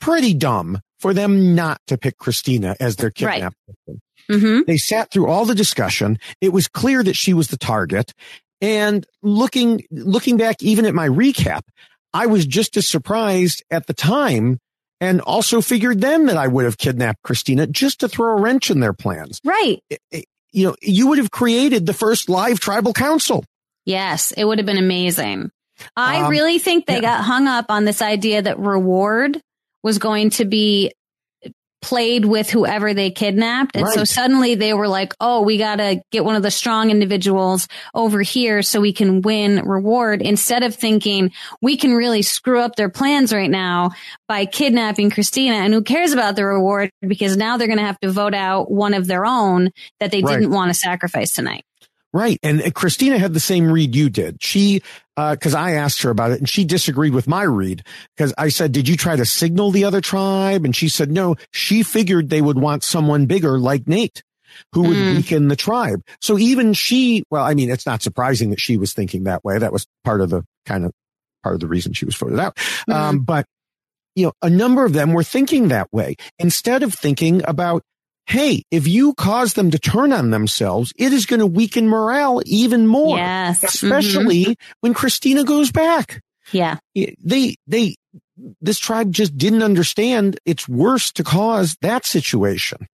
[0.00, 3.34] pretty dumb for them not to pick christina as their Right.
[3.34, 4.00] kidnap victim.
[4.30, 4.60] Mm-hmm.
[4.68, 8.12] they sat through all the discussion it was clear that she was the target
[8.60, 11.62] and looking looking back even at my recap
[12.14, 14.58] i was just as surprised at the time
[15.00, 18.70] and also figured then that I would have kidnapped Christina just to throw a wrench
[18.70, 19.40] in their plans.
[19.44, 19.80] Right.
[20.52, 23.44] You know, you would have created the first live tribal council.
[23.84, 25.50] Yes, it would have been amazing.
[25.96, 29.40] I Um, really think they got hung up on this idea that reward
[29.82, 30.92] was going to be
[31.80, 33.74] played with whoever they kidnapped.
[33.76, 36.90] And so suddenly they were like, oh, we got to get one of the strong
[36.90, 42.60] individuals over here so we can win reward instead of thinking we can really screw
[42.60, 43.90] up their plans right now
[44.28, 45.56] by kidnapping Christina.
[45.56, 48.70] And who cares about the reward because now they're going to have to vote out
[48.70, 50.34] one of their own that they Right.
[50.34, 51.64] didn't want to sacrifice tonight.
[52.12, 52.38] Right.
[52.44, 54.36] And Christina had the same read you did.
[54.40, 54.82] She,
[55.16, 57.84] uh, cause I asked her about it and she disagreed with my read
[58.16, 60.64] because I said, did you try to signal the other tribe?
[60.64, 64.22] And she said, no, she figured they would want someone bigger like Nate
[64.74, 65.16] who would Mm.
[65.16, 66.02] weaken the tribe.
[66.20, 69.58] So even she, well, I mean, it's not surprising that she was thinking that way.
[69.58, 70.92] That was part of the kind of
[71.42, 72.58] part of the reason she was voted out.
[72.88, 73.46] Um, but
[74.14, 77.82] you know, a number of them were thinking that way instead of thinking about,
[78.32, 82.40] Hey, if you cause them to turn on themselves, it is going to weaken morale
[82.46, 83.16] even more.
[83.18, 83.62] Yes.
[83.62, 86.20] Especially when Christina goes back.
[86.50, 86.78] Yeah.
[86.94, 87.96] They, they,
[88.60, 92.86] this tribe just didn't understand it's worse to cause that situation.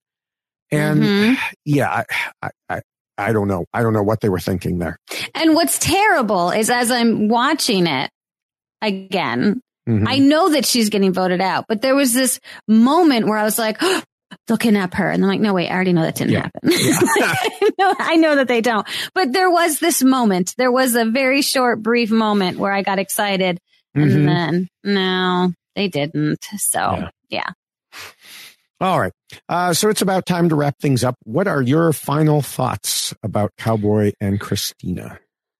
[0.72, 1.36] And Mhm.
[1.64, 2.05] yeah,
[2.43, 2.82] I, I,
[3.16, 3.64] I don't know.
[3.72, 4.99] I don't know what they were thinking there.
[5.34, 8.11] And what's terrible is as I'm watching it
[8.82, 10.05] again, Mhm.
[10.07, 13.59] I know that she's getting voted out, but there was this moment where I was
[13.59, 14.03] like, oh,
[14.47, 15.11] they'll kidnap her.
[15.11, 16.61] And I'm like, no, wait, I already know that didn't happen.
[16.64, 18.87] I, know, I know that they don't.
[19.14, 20.55] But there was this moment.
[20.59, 23.59] There was a very short, brief moment where I got excited.
[23.97, 24.14] Mhm.
[24.14, 26.45] And then, no, they didn't.
[26.59, 27.51] So, yeah.
[28.81, 29.12] All right.
[29.49, 31.16] Uh, so it's about time to wrap things up.
[31.24, 35.18] What are your final thoughts about Cowboy and Christina?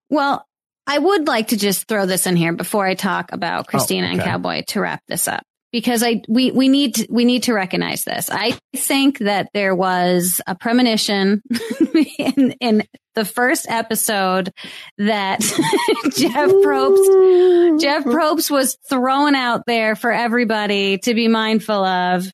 [0.09, 0.45] Well,
[0.87, 4.21] I would like to just throw this in here before I talk about Christina and
[4.21, 4.31] Oh, okay.
[4.31, 5.43] Cowboy to wrap this up
[5.79, 8.31] because I we we need to, we need to recognize this.
[8.31, 11.41] I think that there was a premonition
[12.19, 12.83] in in
[13.15, 14.53] the first episode
[14.99, 15.39] that
[16.17, 22.27] Jeff Probst Jeff Probst was thrown out there for everybody to be mindful of.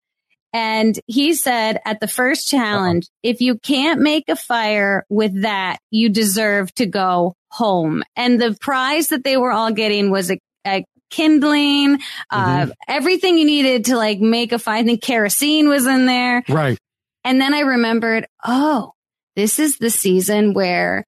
[0.55, 2.65] And he said at the first uh-huh.
[2.65, 8.03] challenge, if you can't make a fire with that, you deserve to go home.
[8.17, 12.01] And the prize that they were all getting was a, a kindling,
[12.31, 14.79] uh, everything you needed to like make a fire.
[14.79, 16.43] I think kerosene was in there.
[16.49, 16.79] Right.
[17.23, 18.93] And then I remembered, oh,
[19.37, 21.05] this is the season where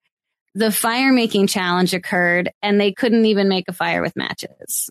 [0.54, 4.88] the fire making challenge occurred and they couldn't even make a fire with matches.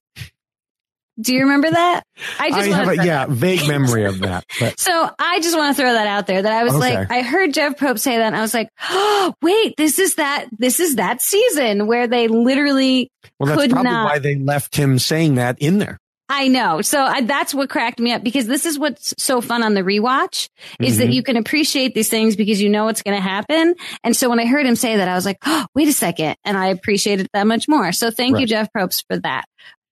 [1.20, 2.03] Do you remember that?
[2.39, 4.45] I just have a yeah vague memory of that.
[4.59, 6.95] But so I just want to throw that out there that I was Okay.
[6.97, 10.16] like, I heard Jeff Probst say that and I was like, oh, wait, this is
[10.16, 13.09] that, this is that season where they literally
[13.39, 14.05] well, that's could probably not.
[14.05, 15.97] why they left him saying that in there.
[16.28, 16.82] I know.
[16.82, 19.82] So I, that's what cracked me up because this is what's so fun on the
[19.84, 20.49] rewatch
[20.82, 21.13] is that Mhm.
[21.13, 23.76] you can appreciate these things because you know what's going to happen.
[24.03, 26.36] And so when I heard him say that, I was like, oh, wait a second.
[26.43, 27.91] And I appreciated it that much more.
[27.91, 29.45] So thank you, Jeff Probst, for that.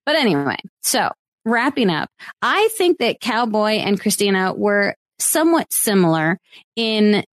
[0.05, 1.11] But anyway, so
[1.45, 2.09] wrapping up,
[2.41, 6.39] I think that Cowboy and Christina were somewhat similar
[6.75, 7.23] in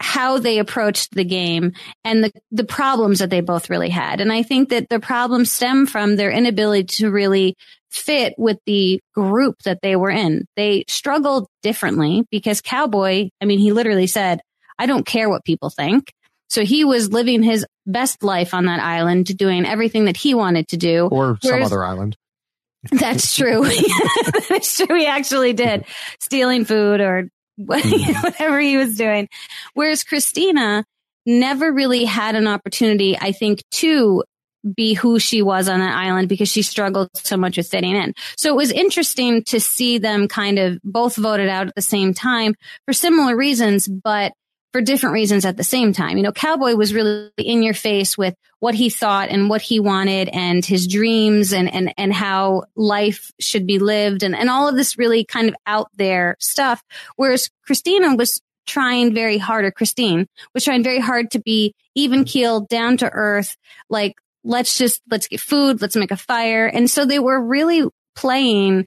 [0.00, 1.72] how they approached the game
[2.04, 4.20] and the, the problems that they both really had.
[4.20, 7.56] And I think that the problems stem from their inability to really
[7.90, 10.46] fit with the group that they were in.
[10.56, 14.40] They struggled differently because Cowboy, I mean, he literally said,
[14.78, 16.12] I don't care what people think.
[16.52, 20.68] So he was living his best life on that island, doing everything that he wanted
[20.68, 21.08] to do.
[21.10, 22.14] Or some other island.
[22.90, 23.64] that's true.
[24.48, 24.96] That's true.
[24.96, 25.86] He actually did
[26.20, 27.28] stealing food or
[27.58, 28.12] hmm.
[28.22, 29.28] whatever he was doing.
[29.72, 30.84] Whereas Christina
[31.24, 34.24] never really had an opportunity, I think, to
[34.76, 38.12] be who she was on that island because she struggled so much with fitting in.
[38.36, 42.12] So it was interesting to see them kind of both voted out at the same
[42.12, 44.32] time for similar reasons, but
[44.72, 46.16] for different reasons at the same time.
[46.16, 49.80] You know, Cowboy was really in your face with what he thought and what he
[49.80, 54.68] wanted and his dreams and, and, and how life should be lived and, and all
[54.68, 56.82] of this really kind of out there stuff.
[57.16, 62.24] Whereas Christina was trying very hard, or Christine was trying very hard to be even
[62.24, 63.56] keeled, down to earth,
[63.90, 64.14] like,
[64.44, 66.66] let's just, let's get food, let's make a fire.
[66.66, 68.86] And so they were really playing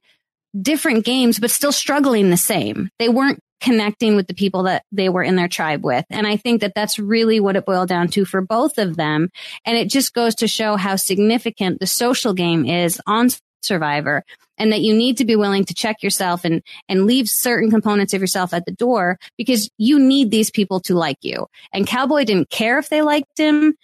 [0.59, 2.89] different games, but still struggling the same.
[2.97, 6.05] They weren't connecting with the people that they were in their tribe with.
[6.09, 9.29] And I think that that's really what it boiled down to for both of them.
[9.65, 13.29] And it just goes to show how significant the social game is on
[13.61, 14.23] Survivor
[14.57, 18.13] and that you need to be willing to check yourself and, and leave certain components
[18.13, 21.47] of yourself at the door because you need these people to like you.
[21.73, 23.75] And Cowboy didn't care if they liked him.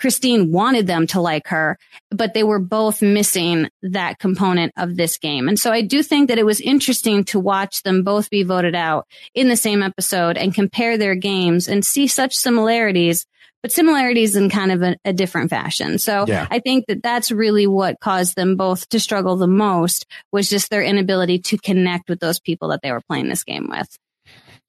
[0.00, 1.78] Christine wanted them to like her,
[2.10, 5.48] but they were both missing that component of this game.
[5.48, 8.74] And so I do think that it was interesting to watch them both be voted
[8.74, 13.26] out in the same episode and compare their games and see such similarities,
[13.62, 15.98] but similarities in kind of a, a different fashion.
[15.98, 16.46] So Yeah.
[16.50, 20.70] I think that that's really what caused them both to struggle the most was just
[20.70, 23.98] their inability to connect with those people that they were playing this game with.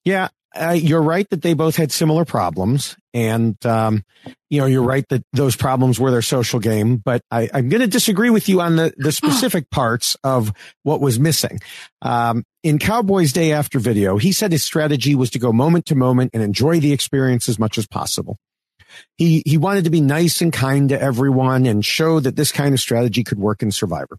[0.03, 4.03] Yeah, uh, you're right that they both had similar problems, and um,
[4.49, 6.97] you know you're right that those problems were their social game.
[6.97, 10.51] But I, I'm going to disagree with you on the the specific parts of
[10.83, 11.59] what was missing.
[12.01, 15.95] Um, in Cowboys Day After video, he said his strategy was to go moment to
[15.95, 18.37] moment and enjoy the experience as much as possible.
[19.17, 22.73] He, he wanted to be nice and kind to everyone and show that this kind
[22.73, 24.17] of strategy could work in Survivor.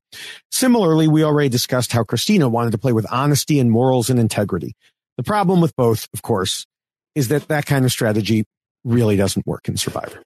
[0.50, 4.74] Similarly, we already discussed how Christina wanted to play with honesty and morals and integrity.
[5.22, 6.66] The problem with both, of course,
[7.14, 8.44] is that that kind of strategy
[8.82, 10.20] really doesn't work in Survivor.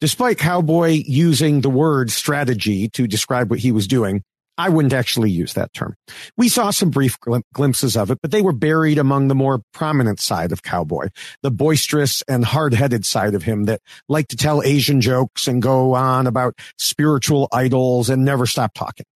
[0.00, 4.22] Despite Cowboy using the word strategy to describe what he was doing,
[4.56, 5.96] I wouldn't actually use that term.
[6.36, 9.62] We saw some brief glim- glimpses of it, but they were buried among the more
[9.72, 11.08] prominent side of Cowboy,
[11.42, 15.94] the boisterous and hard-headed side of him that liked to tell Asian jokes and go
[15.94, 19.06] on about spiritual idols and never stop talking.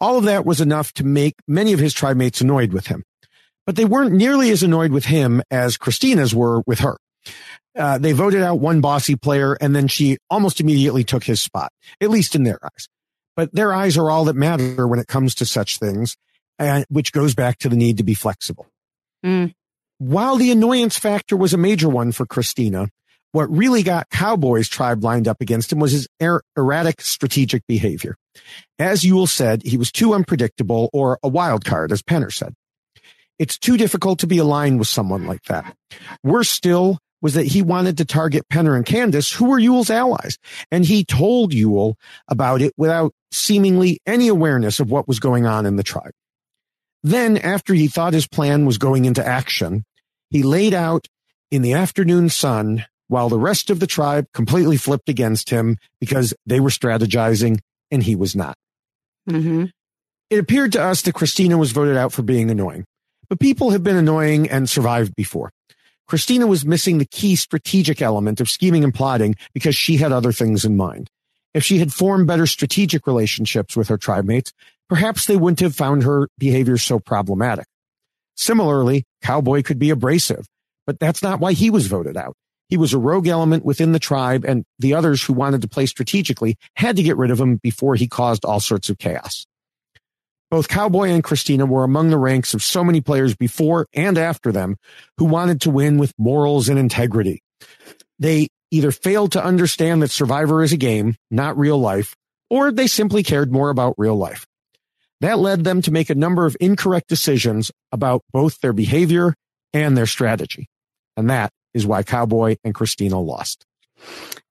[0.00, 3.04] All of that was enough to make many of his tribe mates annoyed with him,
[3.66, 6.96] but they weren't nearly as annoyed with him as Christina's were with her.
[7.76, 11.72] Uh, they voted out one bossy player and then she almost immediately took his spot,
[12.00, 12.88] at least in their eyes
[13.40, 16.14] but their eyes are all that matter when it comes to such things,
[16.58, 18.66] and which goes back to the need to be flexible.
[19.24, 19.54] Mm.
[19.96, 22.90] While the annoyance factor was a major one for Christina,
[23.32, 28.14] what really got Cowboy's tribe lined up against him was his er- erratic strategic behavior.
[28.78, 32.52] As Yul said, he was too unpredictable or a wild card, as Penner said.
[33.40, 35.74] It's too difficult to be aligned with someone like that.
[36.22, 40.38] Worse still, was that he wanted to target Penner and Candice, who were Yul's allies.
[40.70, 41.94] And he told Yul
[42.28, 46.12] about it without seemingly any awareness of what was going on in the tribe.
[47.02, 49.84] Then, after he thought his plan was going into action,
[50.28, 51.06] he laid out
[51.50, 56.34] in the afternoon sun while the rest of the tribe completely flipped against him because
[56.46, 57.58] they were strategizing
[57.90, 58.54] and he was not.
[59.28, 59.64] Mm-hmm.
[60.28, 62.84] It appeared to us that Christina was voted out for being annoying,
[63.30, 65.52] but people have been annoying and survived before.
[66.06, 70.32] Christina was missing the key strategic element of scheming and plotting because she had other
[70.32, 71.08] things in mind.
[71.54, 74.52] If she had formed better strategic relationships with her tribe mates,
[74.88, 77.66] perhaps they wouldn't have found her behavior so problematic.
[78.36, 80.46] Similarly, Cowboy could be abrasive,
[80.84, 82.34] but that's not why he was voted out.
[82.68, 85.86] He was a rogue element within the tribe and the others who wanted to play
[85.86, 89.46] strategically had to get rid of him before he caused all sorts of chaos.
[90.50, 94.50] Both Cowboy and Christina were among the ranks of so many players before and after
[94.50, 94.76] them
[95.18, 97.42] who wanted to win with morals and integrity.
[98.18, 102.16] They either failed to understand that Survivor is a game, not real life,
[102.48, 104.46] or they simply cared more about real life.
[105.20, 109.34] That led them to make a number of incorrect decisions about both their behavior
[109.72, 110.68] and their strategy.
[111.16, 113.64] And that is why Cowboy and Christina lost.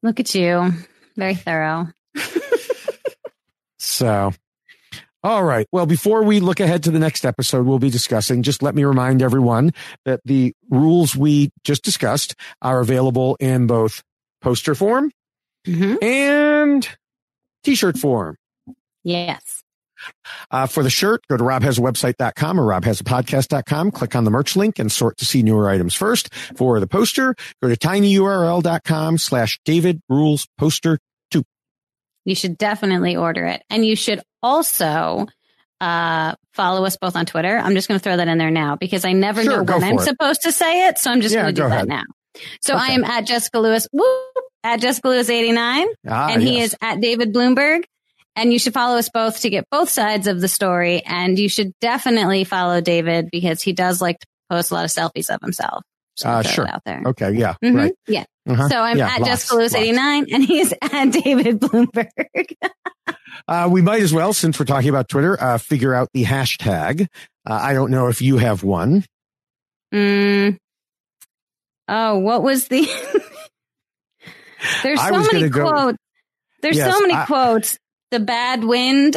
[0.03, 0.71] Look at you.
[1.17, 1.87] Very thorough.
[3.79, 4.33] So,
[5.23, 5.65] all right.
[5.71, 8.83] Well, before we look ahead to the next episode we'll be discussing, just let me
[8.83, 9.71] remind everyone
[10.05, 14.01] that the rules we just discussed are available in both
[14.41, 15.11] poster form
[15.67, 16.01] Mm-hmm.
[16.01, 16.87] and
[17.65, 18.37] t-shirt form.
[19.03, 19.61] Yes.
[20.49, 24.89] Uh, for the shirt, go to robhasawebsite.com or robhasapodcast.com, click on the merch link and
[24.89, 26.33] sort to see newer items first.
[26.55, 30.97] For the poster, go to tinyurl.com slash David rules poster
[31.29, 31.43] two.
[32.23, 33.61] You should definitely order it.
[33.69, 35.27] And you should also
[35.81, 37.57] uh, follow us both on Twitter.
[37.57, 39.83] I'm just going to throw that in there now because I never Sure, know when
[39.83, 40.01] I'm it.
[40.01, 40.97] supposed to say it.
[40.97, 41.87] So I'm just Yeah, going to do go that ahead.
[41.87, 42.03] now.
[42.61, 42.83] So Okay.
[42.83, 44.05] I am at Jessica Lewis, whoop,
[44.63, 45.87] at Jessica Lewis 89.
[46.07, 47.83] Ah, and he is at David Bloomberg.
[48.35, 51.01] And you should follow us both to get both sides of the story.
[51.05, 54.91] And you should definitely follow David because he does like to post a lot of
[54.91, 55.83] selfies of himself.
[56.23, 56.67] Uh, sure.
[56.67, 57.01] out there.
[57.07, 57.31] Okay.
[57.31, 57.55] Yeah.
[57.63, 57.75] Mhm.
[57.75, 57.93] Right.
[58.07, 58.25] Yeah.
[58.49, 58.69] Uh-huh.
[58.69, 59.83] So I'm Yeah, at lots, Jessica Lewis lots.
[59.83, 62.53] 89 and he's at David Bloomberg.
[63.47, 67.07] Uh, we might as well, since we're talking about Twitter, uh, figure out the hashtag.
[67.49, 69.03] Uh, I don't know if you have one.
[69.93, 70.57] Mm.
[71.87, 72.81] Oh, what was the?
[74.83, 75.97] There's so many go- quotes.
[76.61, 77.77] There's Yes, so many I- quotes.
[78.11, 79.15] The bad wind.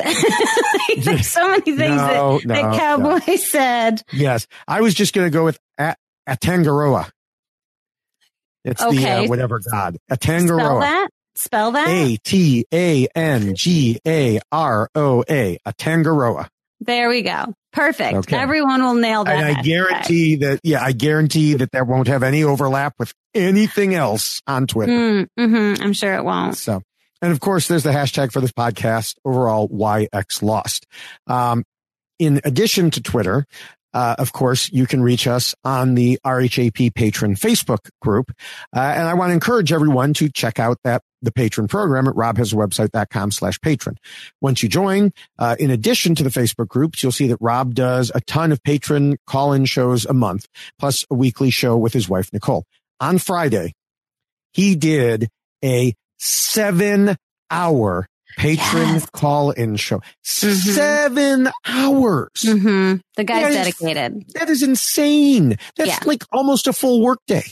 [0.98, 2.78] There's so many things No, that, no, that no.
[2.78, 4.02] Cowboy said.
[4.12, 4.46] Yes.
[4.68, 5.96] I was just going to go with a-
[6.28, 7.10] Atangaroa.
[8.64, 9.98] It's the uh, whatever god.
[10.10, 10.60] A tangaroa.
[10.60, 11.08] Spell that.
[11.34, 11.88] Spell that.
[11.88, 15.58] A T A N G A R O A.
[15.66, 16.48] Atangaroa.
[16.80, 17.54] There we go.
[17.72, 18.14] Perfect.
[18.14, 18.36] Okay.
[18.36, 19.36] Everyone will nail that.
[19.36, 23.94] And I guarantee that, yeah, I guarantee that that won't have any overlap with anything
[23.94, 24.92] else on Twitter.
[24.92, 26.56] Mm, hmm I'm sure it won't.
[26.56, 26.82] So,
[27.22, 30.86] and of course, there's the hashtag for this podcast, overall YX Lost.
[31.28, 31.64] Um,
[32.18, 33.46] in addition to Twitter,
[33.94, 38.32] uh, of course, you can reach us on the RHAP patron Facebook group.
[38.74, 42.14] Uh, and I want to encourage everyone to check out that the patron program at
[42.14, 43.96] robhasawebsite.com slash patron.
[44.40, 48.10] Once you join, uh, in addition to the Facebook groups, you'll see that Rob does
[48.14, 50.46] a ton of patron call-in shows a month,
[50.78, 52.64] plus a weekly show with his wife, Nicole.
[53.00, 53.72] On Friday,
[54.52, 55.28] he did
[55.64, 57.16] a seven
[57.50, 58.06] hour
[58.36, 59.06] patron Yes.
[59.12, 60.00] call in show.
[60.24, 60.54] Mhm.
[60.74, 62.28] Seven hours.
[62.42, 64.24] hmm The guy's That is- dedicated.
[64.34, 65.56] That is insane.
[65.76, 65.98] That's Yeah.
[66.04, 67.44] like almost a full workday.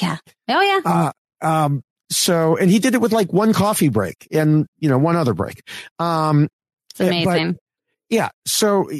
[0.00, 0.18] Yeah.
[0.48, 0.80] Oh yeah.
[0.84, 1.12] Uh,
[1.46, 5.16] um, so, and he did it with like one coffee break and, you know, one
[5.16, 5.62] other break.
[5.98, 6.48] Um,
[6.90, 7.52] It's amazing.
[7.52, 7.60] but,
[8.10, 8.28] yeah.
[8.46, 8.90] So,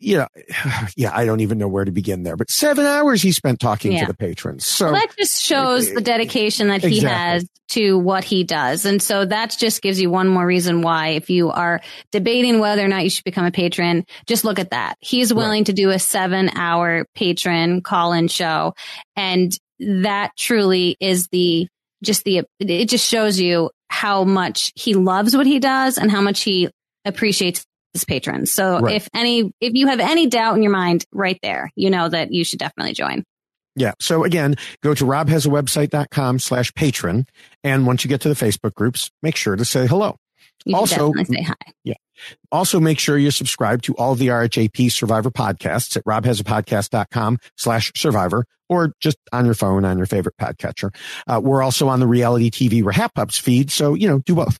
[0.00, 0.26] yeah,
[0.96, 3.92] yeah, I don't even know where to begin there, but seven hours he spent talking
[3.92, 4.00] Yeah.
[4.00, 4.66] to the patrons.
[4.66, 7.08] So well, that just shows the dedication that he Exactly.
[7.10, 8.84] has to what he does.
[8.84, 11.80] And so that just gives you one more reason why, if you are
[12.10, 14.96] debating whether or not you should become a patron, just look at that.
[15.00, 18.74] He's willing to do a seven hour patron call in show.
[19.14, 21.68] And that truly is the,
[22.02, 26.20] just the, it just shows you how much he loves what he does and how
[26.20, 26.68] much he
[27.04, 28.52] appreciates his patrons.
[28.52, 28.96] So Right.
[28.96, 32.32] if any, if you have any doubt in your mind right there, you know that
[32.32, 33.24] you should definitely join.
[33.76, 33.92] Yeah.
[34.00, 37.26] So again, go to robhasawebsite.com slash patron.
[37.64, 40.16] And once you get to the Facebook groups, make sure to say hello.
[40.64, 41.54] You also, definitely say hi.
[41.84, 41.94] Yeah.
[42.52, 48.44] Also make sure you subscribe to all the RHAP Survivor podcasts at robhasapodcast.com slash survivor
[48.68, 50.94] or just on your phone on your favorite podcatcher.
[51.26, 53.70] Uh, we're also on the reality TV RHAPups feed.
[53.70, 54.58] So, you know, do both.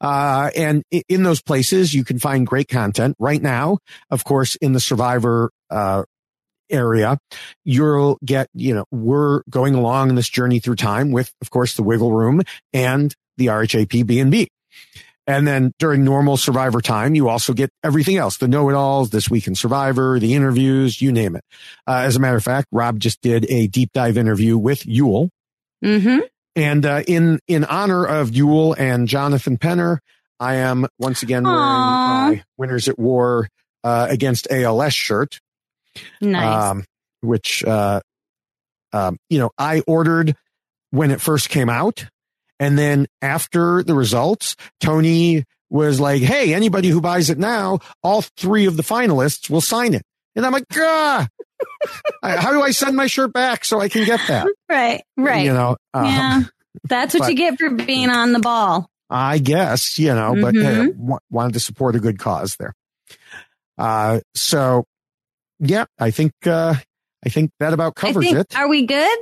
[0.00, 3.78] Uh, and in those places, you can find great content right now.
[4.10, 6.04] Of course, in the survivor, uh,
[6.70, 7.18] area,
[7.64, 11.74] you'll get, you know, we're going along in this journey through time with, of course,
[11.74, 12.42] the wiggle room
[12.72, 14.48] and the RHAP B&B.
[15.26, 19.46] And then during normal survivor time, you also get everything else, the know-it-alls, this week
[19.46, 21.44] in survivor, the interviews, you name it.
[21.86, 25.28] Uh, as a matter of fact, Rob just did a deep dive interview with Yul.
[25.84, 26.20] Mm-hmm.
[26.58, 29.98] And, uh, in, in honor of Yul and Jonathan Penner,
[30.40, 32.28] I am once again wearing Aw.
[32.30, 33.48] my Winners at War,
[33.84, 35.40] uh, against ALS shirt
[36.20, 36.70] Nice.
[36.70, 36.84] um,
[37.20, 38.00] which, uh,
[38.92, 40.34] um, you know, I ordered
[40.90, 42.06] when it first came out.
[42.60, 48.22] And then after the results, Tony was like, Hey, anybody who buys it now, all
[48.36, 50.02] three of the finalists will sign it.
[50.34, 51.26] And I'm like, ah,
[52.22, 54.46] how do I send my shirt back so I can get that?
[54.68, 55.02] right.
[55.16, 55.44] Right.
[55.44, 56.42] You know, uh, yeah.
[56.84, 58.88] That's what but- you get for being on the ball.
[59.10, 60.96] I guess, you know, but uh, Mhm.
[60.96, 62.74] wa- wanted to support a good cause there.
[63.78, 64.84] Uh, so
[65.60, 66.74] yeah, I think, uh,
[67.24, 68.54] I think that about I covers think, it.
[68.56, 69.18] Are we good?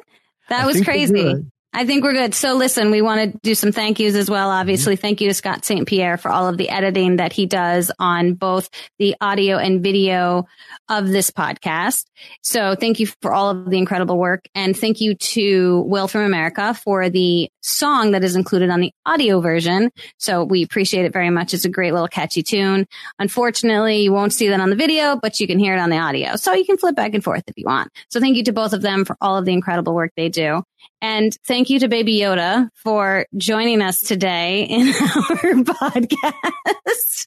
[0.49, 1.45] That I was crazy.
[1.73, 2.35] I think we're good.
[2.35, 4.49] So listen, we want to do some thank yous as well.
[4.49, 5.01] Obviously, Mm-hmm.
[5.03, 5.87] thank you to Scott St.
[5.87, 10.47] Pierre for all of the editing that he does on both the audio and video
[10.89, 12.07] of this podcast.
[12.41, 14.49] So thank you for all of the incredible work.
[14.55, 18.93] And thank you to Will from America for the song that is included on the
[19.05, 19.91] audio version.
[20.17, 21.53] So we appreciate it very much.
[21.53, 22.87] It's a great little catchy tune.
[23.19, 25.99] Unfortunately, you won't see that on the video, but you can hear it on the
[25.99, 26.37] audio.
[26.37, 27.93] So you can flip back and forth if you want.
[28.09, 30.63] So thank you to both of them for all of the incredible work they do.
[31.01, 37.27] And thank you to Baby Yoda for joining us today in our podcast.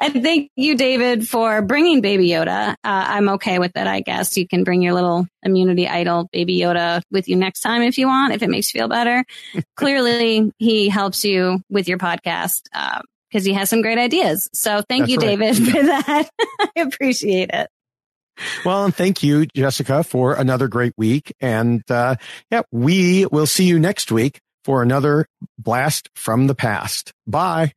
[0.00, 2.72] And thank you, David, for bringing Baby Yoda.
[2.72, 4.36] Uh, I'm okay with it, I guess.
[4.36, 8.06] You can bring your little immunity idol, Baby Yoda, with you next time if you
[8.06, 9.24] want, if it makes you feel better.
[9.76, 12.62] Clearly, he helps you with your podcast.
[12.72, 14.48] Uh, because he has some great ideas.
[14.54, 15.38] So thank That's you, right.
[15.38, 16.30] David, for that.
[16.76, 17.68] I appreciate it.
[18.64, 21.34] Well, and thank you, Jessica, for another great week.
[21.40, 22.16] And uh,
[22.50, 25.26] yeah, we will see you next week for another
[25.58, 27.12] blast from the past.
[27.26, 27.72] Bye.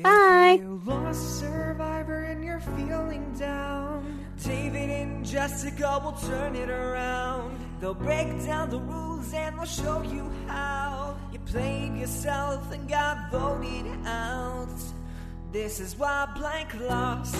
[0.00, 0.60] Bye.
[0.84, 4.26] Lost survivor and you're feeling down.
[4.42, 7.58] David and Jessica will turn it around.
[7.80, 11.16] They'll break down the rules and they'll show you how.
[11.32, 14.68] You played yourself and got voted out.
[15.52, 17.36] This is why blank lost.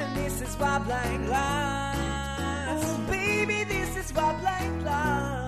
[0.00, 2.84] And this is why blank lost.
[2.86, 5.38] Oh, baby, this is blank lost.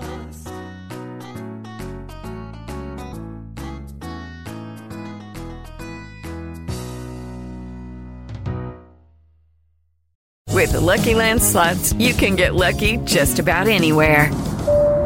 [10.49, 14.29] With the Lucky Land slots, you can get lucky just about anywhere.